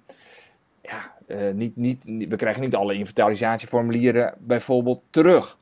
uh, 1.28 1.54
niet, 1.54 1.76
niet, 1.76 2.04
we 2.30 2.36
krijgen 2.36 2.62
niet 2.62 2.76
alle 2.76 2.94
inventarisatieformulieren 2.94 4.34
bijvoorbeeld 4.38 5.02
terug. 5.10 5.58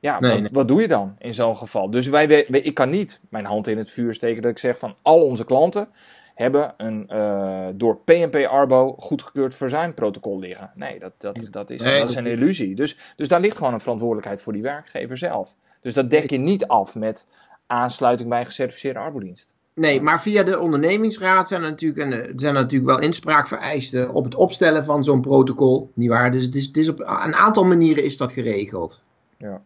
Ja, 0.00 0.20
wat, 0.20 0.50
wat, 0.50 0.68
doe 0.68 0.80
je 0.80 0.88
dan 0.88 1.14
in 1.18 1.34
zo'n 1.34 1.56
geval? 1.56 1.90
Dus 1.90 2.08
wij, 2.08 2.26
ik 2.26 2.74
kan 2.74 2.90
niet 2.90 3.20
mijn 3.28 3.44
hand 3.44 3.66
in 3.66 3.78
het 3.78 3.90
vuur 3.90 4.14
steken 4.14 4.42
dat 4.42 4.50
ik 4.50 4.58
zeg 4.58 4.78
van 4.78 4.94
al 5.02 5.24
onze 5.24 5.44
klanten 5.44 5.88
hebben 6.34 6.74
een 6.76 7.08
uh, 7.12 7.66
door 7.74 7.98
PNP 8.04 8.34
Arbo 8.34 8.94
goedgekeurd 8.98 9.54
verzuimprotocol 9.54 10.38
liggen. 10.38 10.70
Nee, 10.74 10.98
dat, 10.98 11.12
dat, 11.18 11.48
dat, 11.50 11.70
is, 11.70 11.82
dat 11.82 12.08
is 12.08 12.14
een 12.14 12.26
illusie. 12.26 12.74
Dus, 12.74 12.96
dus 13.16 13.28
daar 13.28 13.40
ligt 13.40 13.56
gewoon 13.56 13.72
een 13.72 13.80
verantwoordelijkheid 13.80 14.40
voor 14.40 14.52
die 14.52 14.62
werkgever 14.62 15.16
zelf. 15.16 15.54
Dus 15.80 15.94
dat 15.94 16.10
dek 16.10 16.30
je 16.30 16.38
niet 16.38 16.66
af 16.66 16.94
met 16.94 17.26
aansluiting 17.66 18.28
bij 18.28 18.40
een 18.40 18.46
gecertificeerde 18.46 18.98
arbodienst. 18.98 19.52
Nee, 19.74 20.00
maar 20.00 20.22
via 20.22 20.42
de 20.42 20.58
ondernemingsraad 20.58 21.48
zijn 21.48 21.62
er 21.62 21.70
natuurlijk, 21.70 22.00
en, 22.00 22.12
er 22.12 22.32
zijn 22.36 22.54
natuurlijk 22.54 22.90
wel 22.90 23.00
inspraakvereisten 23.00 24.12
op 24.12 24.24
het 24.24 24.34
opstellen 24.34 24.84
van 24.84 25.04
zo'n 25.04 25.20
protocol. 25.20 25.90
Niet 25.94 26.08
waar? 26.08 26.32
Dus 26.32 26.44
het 26.44 26.54
is, 26.54 26.66
het 26.66 26.76
is 26.76 26.88
op 26.88 27.00
een 27.00 27.34
aantal 27.34 27.64
manieren 27.64 28.04
is 28.04 28.16
dat 28.16 28.32
geregeld. 28.32 29.00
Ja. 29.36 29.62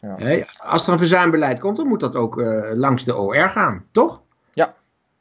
Ja. 0.00 0.44
als 0.56 0.86
er 0.86 0.92
een 0.92 0.98
verzuimbeleid 0.98 1.60
komt, 1.60 1.76
dan 1.76 1.86
moet 1.86 2.00
dat 2.00 2.16
ook 2.16 2.40
uh, 2.40 2.70
langs 2.74 3.04
de 3.04 3.16
OR 3.16 3.48
gaan, 3.48 3.84
toch? 3.90 4.20
Ja. 4.52 4.74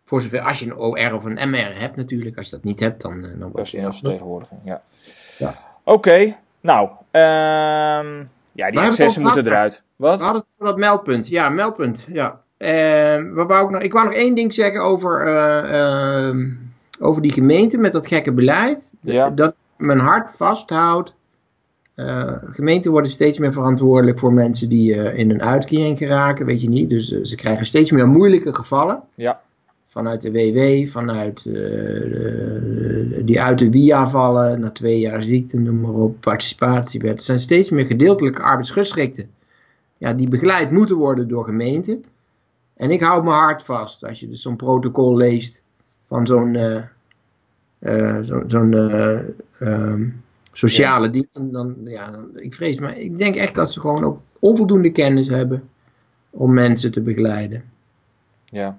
Voor 0.05 0.22
zover, 0.22 0.39
als 0.39 0.60
je 0.60 0.65
een 0.65 0.77
OR 0.77 1.13
of 1.13 1.25
een 1.25 1.50
MR 1.50 1.79
hebt 1.79 1.96
natuurlijk. 1.96 2.38
Als 2.38 2.50
je 2.50 2.55
dat 2.55 2.63
niet 2.63 2.79
hebt, 2.79 3.01
dan... 3.01 3.24
Uh, 3.24 3.39
dan 3.39 3.51
dat 3.51 3.65
is 3.65 3.74
een 3.74 3.94
vertegenwoordiging, 3.94 4.60
ja. 4.63 4.82
ja. 5.38 5.55
Oké, 5.84 5.98
okay, 5.98 6.38
nou. 6.62 6.89
Um, 7.12 8.30
ja, 8.56 8.71
die 8.71 8.80
accessen 8.80 9.21
moeten 9.21 9.45
eruit. 9.45 9.84
Wat? 9.95 10.17
We 10.17 10.23
hadden 10.23 10.41
het 10.41 10.52
over 10.54 10.73
dat 10.73 10.78
meldpunt. 10.78 11.28
Ja, 11.28 11.49
meldpunt, 11.49 12.06
ja. 12.08 12.41
Uh, 12.58 13.45
wou 13.45 13.65
ik, 13.65 13.69
nog, 13.69 13.82
ik 13.82 13.93
wou 13.93 14.06
nog 14.06 14.15
één 14.15 14.36
ding 14.36 14.54
zeggen 14.54 14.82
over, 14.82 15.28
uh, 15.28 16.34
uh, 16.34 16.45
over 16.99 17.21
die 17.21 17.32
gemeente 17.32 17.78
met 17.78 17.91
dat 17.91 18.08
gekke 18.08 18.32
beleid. 18.32 18.91
Ja. 19.02 19.30
Dat 19.30 19.56
mijn 19.78 19.99
hart 19.99 20.32
vasthoudt. 20.36 21.13
Eh, 21.95 22.34
gemeenten 22.51 22.91
worden 22.91 23.12
steeds 23.12 23.39
meer 23.39 23.53
verantwoordelijk 23.53 24.19
voor 24.19 24.34
mensen 24.34 24.69
die 24.69 24.95
eh, 24.95 25.19
in 25.19 25.29
een 25.29 25.41
uitkering 25.41 25.97
geraken, 25.97 26.45
weet 26.45 26.62
je 26.62 26.69
niet. 26.69 26.89
Dus 26.89 27.08
ze 27.08 27.36
krijgen 27.36 27.65
steeds 27.65 27.91
meer 27.91 28.08
moeilijke 28.08 28.55
gevallen. 28.55 29.01
Ja. 29.13 29.41
Vanuit 29.88 30.21
de 30.21 30.31
WW, 30.31 30.89
vanuit 30.89 31.43
die 33.25 33.41
uit 33.41 33.60
de 33.60 33.69
WIA 33.69 34.08
vallen, 34.08 34.60
na 34.60 34.69
twee 34.69 34.99
jaar 34.99 35.23
ziekte, 35.23 35.60
noem 35.60 35.81
maar 35.81 35.93
op, 35.93 36.19
participatiewet. 36.19 37.12
Het 37.12 37.23
zijn 37.23 37.39
steeds 37.39 37.69
meer 37.69 37.86
gedeeltelijke 37.86 38.41
arbeidsgeschikten. 38.41 39.29
Ja, 39.97 40.13
die 40.13 40.29
begeleid 40.29 40.71
moeten 40.71 40.95
worden 40.95 41.27
door 41.27 41.45
gemeenten. 41.45 42.03
En 42.73 42.91
ik 42.91 43.01
hou 43.01 43.23
mijn 43.23 43.36
hart 43.36 43.63
vast 43.63 44.05
als 44.05 44.19
je 44.19 44.27
dus 44.27 44.41
zo'n 44.41 44.55
protocol 44.55 45.15
leest 45.15 45.63
van 46.08 46.27
zo'n 46.27 46.58
zo'n 48.47 48.73
um, 49.60 50.23
sociale 50.58 51.06
ja. 51.06 51.12
dienst. 51.12 51.38
Dan, 51.52 51.76
ja, 51.84 52.12
dan, 52.12 52.30
ik 52.36 52.54
vrees, 52.54 52.80
maar 52.80 52.98
ik 52.98 53.18
denk 53.18 53.36
echt 53.36 53.56
dat 53.56 53.72
ze 53.72 53.80
gewoon 53.80 54.04
ook 54.04 54.20
onvoldoende 54.39 54.91
kennis 54.91 55.28
hebben 55.28 55.70
om 56.30 56.54
mensen 56.54 56.91
te 56.91 57.02
begeleiden. 57.02 57.63
Ja. 58.46 58.78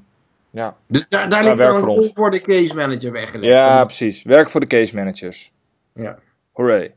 Ja. 0.51 0.77
Dus 0.87 1.09
daar, 1.09 1.29
daar 1.31 1.45
ligt 1.45 1.57
dan 1.57 1.89
een 1.89 2.11
voor 2.15 2.31
de 2.31 2.41
case 2.41 2.75
manager 2.75 3.13
weggelegd. 3.13 3.53
Ja, 3.53 3.85
precies. 3.85 4.23
Werk 4.23 4.51
voor 4.51 4.61
de 4.61 4.67
case 4.67 4.95
managers. 4.95 5.53
Ja. 5.93 6.19
Hooray. 6.53 6.95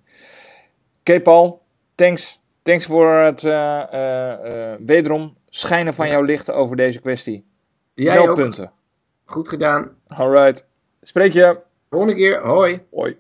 Oké, 0.99 1.21
Paul. 1.21 1.61
Thanks. 1.95 2.39
Thanks 2.61 2.85
voor 2.85 3.13
het 3.13 3.43
uh, 3.43 3.83
uh, 3.93 4.73
wederom 4.79 5.37
schijnen 5.49 5.93
van 5.93 6.07
jouw 6.07 6.21
lichten 6.21 6.55
over 6.55 6.75
deze 6.75 6.99
kwestie. 6.99 7.45
Jij 7.93 8.33
punten. 8.33 8.71
Goed 9.25 9.49
gedaan. 9.49 9.89
Alright. 10.07 10.65
Spreek 11.01 11.33
je. 11.33 11.57
Volgende 11.89 12.15
keer. 12.15 12.41
Hoi. 12.41 12.81
Hoi. 12.91 13.17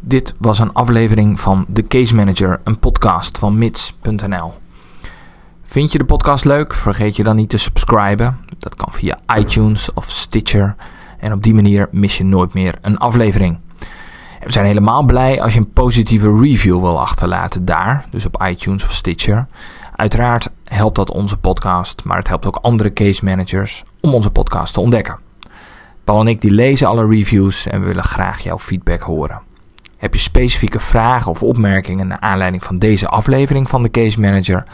Dit 0.00 0.34
was 0.38 0.58
een 0.58 0.72
aflevering 0.72 1.40
van 1.40 1.66
The 1.72 1.82
Case 1.82 2.14
Manager, 2.14 2.60
een 2.64 2.78
podcast 2.78 3.38
van 3.38 3.58
mits.nl. 3.58 4.52
Vind 5.62 5.92
je 5.92 5.98
de 5.98 6.04
podcast 6.04 6.44
leuk? 6.44 6.74
Vergeet 6.74 7.16
je 7.16 7.22
dan 7.22 7.36
niet 7.36 7.48
te 7.48 7.56
subscriben. 7.56 8.38
Dat 8.58 8.74
kan 8.74 8.92
via 8.92 9.18
iTunes 9.36 9.92
of 9.92 10.10
Stitcher. 10.10 10.74
En 11.18 11.32
op 11.32 11.42
die 11.42 11.54
manier 11.54 11.88
mis 11.90 12.18
je 12.18 12.24
nooit 12.24 12.54
meer 12.54 12.74
een 12.80 12.98
aflevering. 12.98 13.58
We 14.44 14.52
zijn 14.52 14.66
helemaal 14.66 15.02
blij 15.02 15.42
als 15.42 15.52
je 15.52 15.58
een 15.58 15.72
positieve 15.72 16.40
review 16.40 16.80
wil 16.80 17.00
achterlaten 17.00 17.64
daar, 17.64 18.06
dus 18.10 18.26
op 18.26 18.42
iTunes 18.42 18.84
of 18.84 18.92
Stitcher. 18.92 19.46
Uiteraard 19.98 20.50
helpt 20.64 20.96
dat 20.96 21.10
onze 21.10 21.36
podcast, 21.36 22.04
maar 22.04 22.16
het 22.16 22.28
helpt 22.28 22.46
ook 22.46 22.56
andere 22.56 22.92
case 22.92 23.24
managers 23.24 23.84
om 24.00 24.14
onze 24.14 24.30
podcast 24.30 24.74
te 24.74 24.80
ontdekken. 24.80 25.18
Paul 26.04 26.20
en 26.20 26.28
ik 26.28 26.40
die 26.40 26.50
lezen 26.50 26.88
alle 26.88 27.06
reviews 27.06 27.66
en 27.66 27.80
we 27.80 27.86
willen 27.86 28.04
graag 28.04 28.40
jouw 28.40 28.58
feedback 28.58 29.00
horen. 29.00 29.40
Heb 29.96 30.14
je 30.14 30.20
specifieke 30.20 30.80
vragen 30.80 31.30
of 31.30 31.42
opmerkingen 31.42 32.06
naar 32.06 32.20
aanleiding 32.20 32.64
van 32.64 32.78
deze 32.78 33.08
aflevering 33.08 33.68
van 33.68 33.82
de 33.82 33.90
Case 33.90 34.20
Manager? 34.20 34.64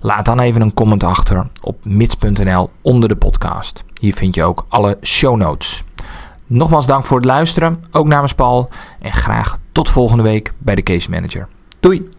Laat 0.00 0.24
dan 0.24 0.40
even 0.40 0.60
een 0.60 0.74
comment 0.74 1.04
achter 1.04 1.46
op 1.60 1.84
mits.nl 1.84 2.70
onder 2.82 3.08
de 3.08 3.16
podcast. 3.16 3.84
Hier 4.00 4.14
vind 4.14 4.34
je 4.34 4.42
ook 4.42 4.64
alle 4.68 4.98
show 5.02 5.36
notes. 5.36 5.84
Nogmaals 6.46 6.86
dank 6.86 7.04
voor 7.04 7.16
het 7.16 7.26
luisteren, 7.26 7.84
ook 7.90 8.06
namens 8.06 8.34
Paul. 8.34 8.68
En 9.00 9.12
graag 9.12 9.58
tot 9.72 9.90
volgende 9.90 10.22
week 10.22 10.52
bij 10.58 10.74
de 10.74 10.82
Case 10.82 11.10
Manager. 11.10 11.48
Doei! 11.80 12.13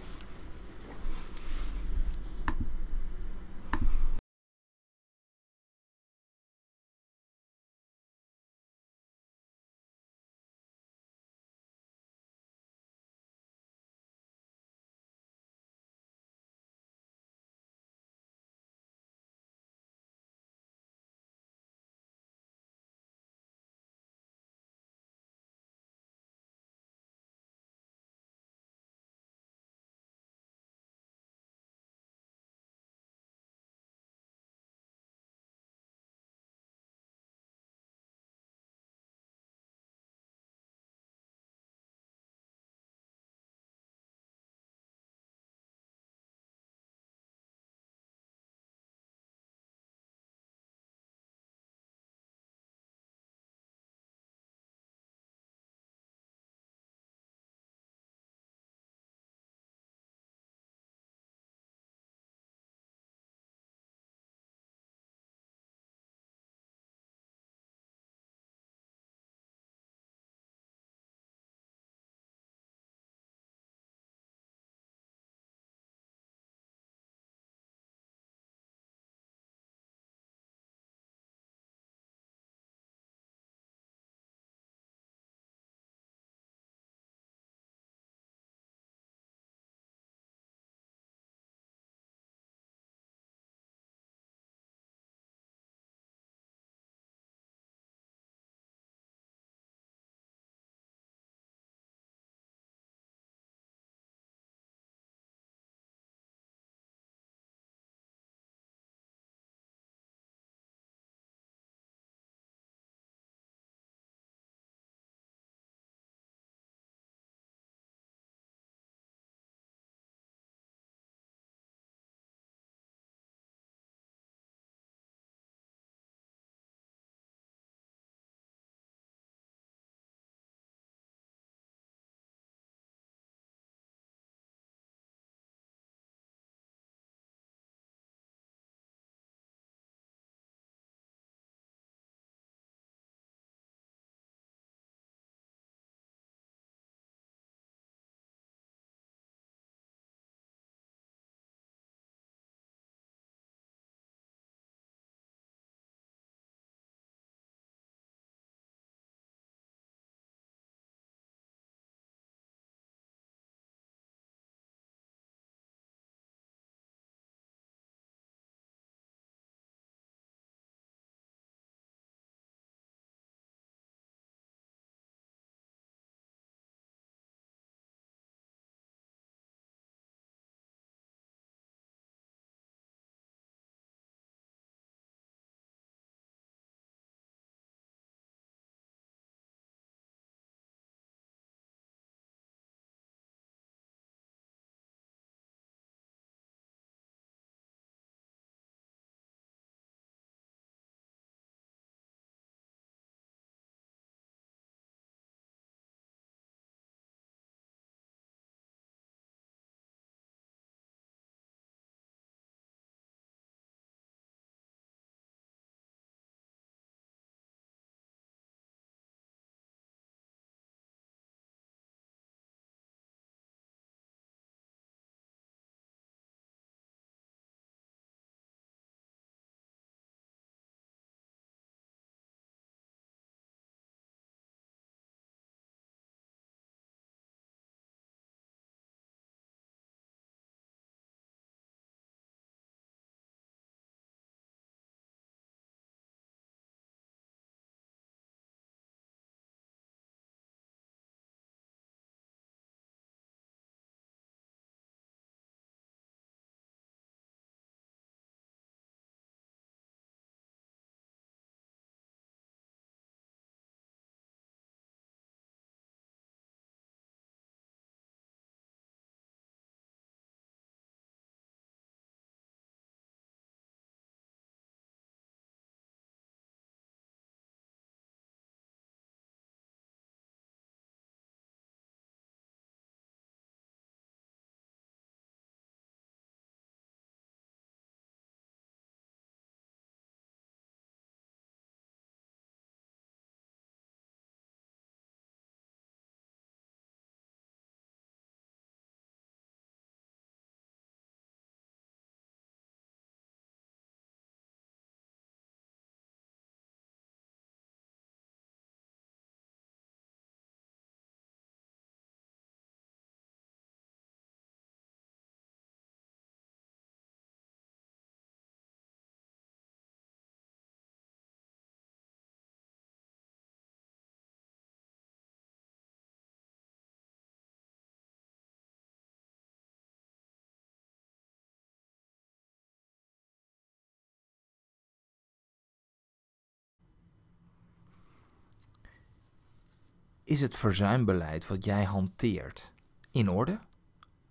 Is 340.26 340.42
het 340.42 340.56
verzuimbeleid 340.56 341.48
wat 341.48 341.66
jij 341.66 341.84
hanteert 341.84 342.72
in 343.12 343.30
orde? 343.30 343.60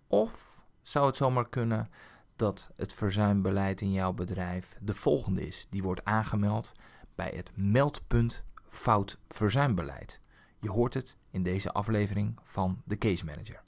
Of 0.07 0.61
zou 0.81 1.05
het 1.05 1.15
zomaar 1.15 1.49
kunnen 1.49 1.89
dat 2.35 2.69
het 2.75 2.93
verzuimbeleid 2.93 3.81
in 3.81 3.91
jouw 3.91 4.13
bedrijf 4.13 4.77
de 4.81 4.93
volgende 4.93 5.47
is? 5.47 5.67
Die 5.69 5.83
wordt 5.83 6.05
aangemeld 6.05 6.71
bij 7.15 7.31
het 7.35 7.51
meldpunt 7.55 8.43
fout 8.69 9.19
verzuimbeleid. 9.27 10.19
Je 10.59 10.69
hoort 10.69 10.93
het 10.93 11.17
in 11.31 11.43
deze 11.43 11.71
aflevering 11.71 12.39
van 12.43 12.81
de 12.85 12.97
Case 12.97 13.25
Manager. 13.25 13.63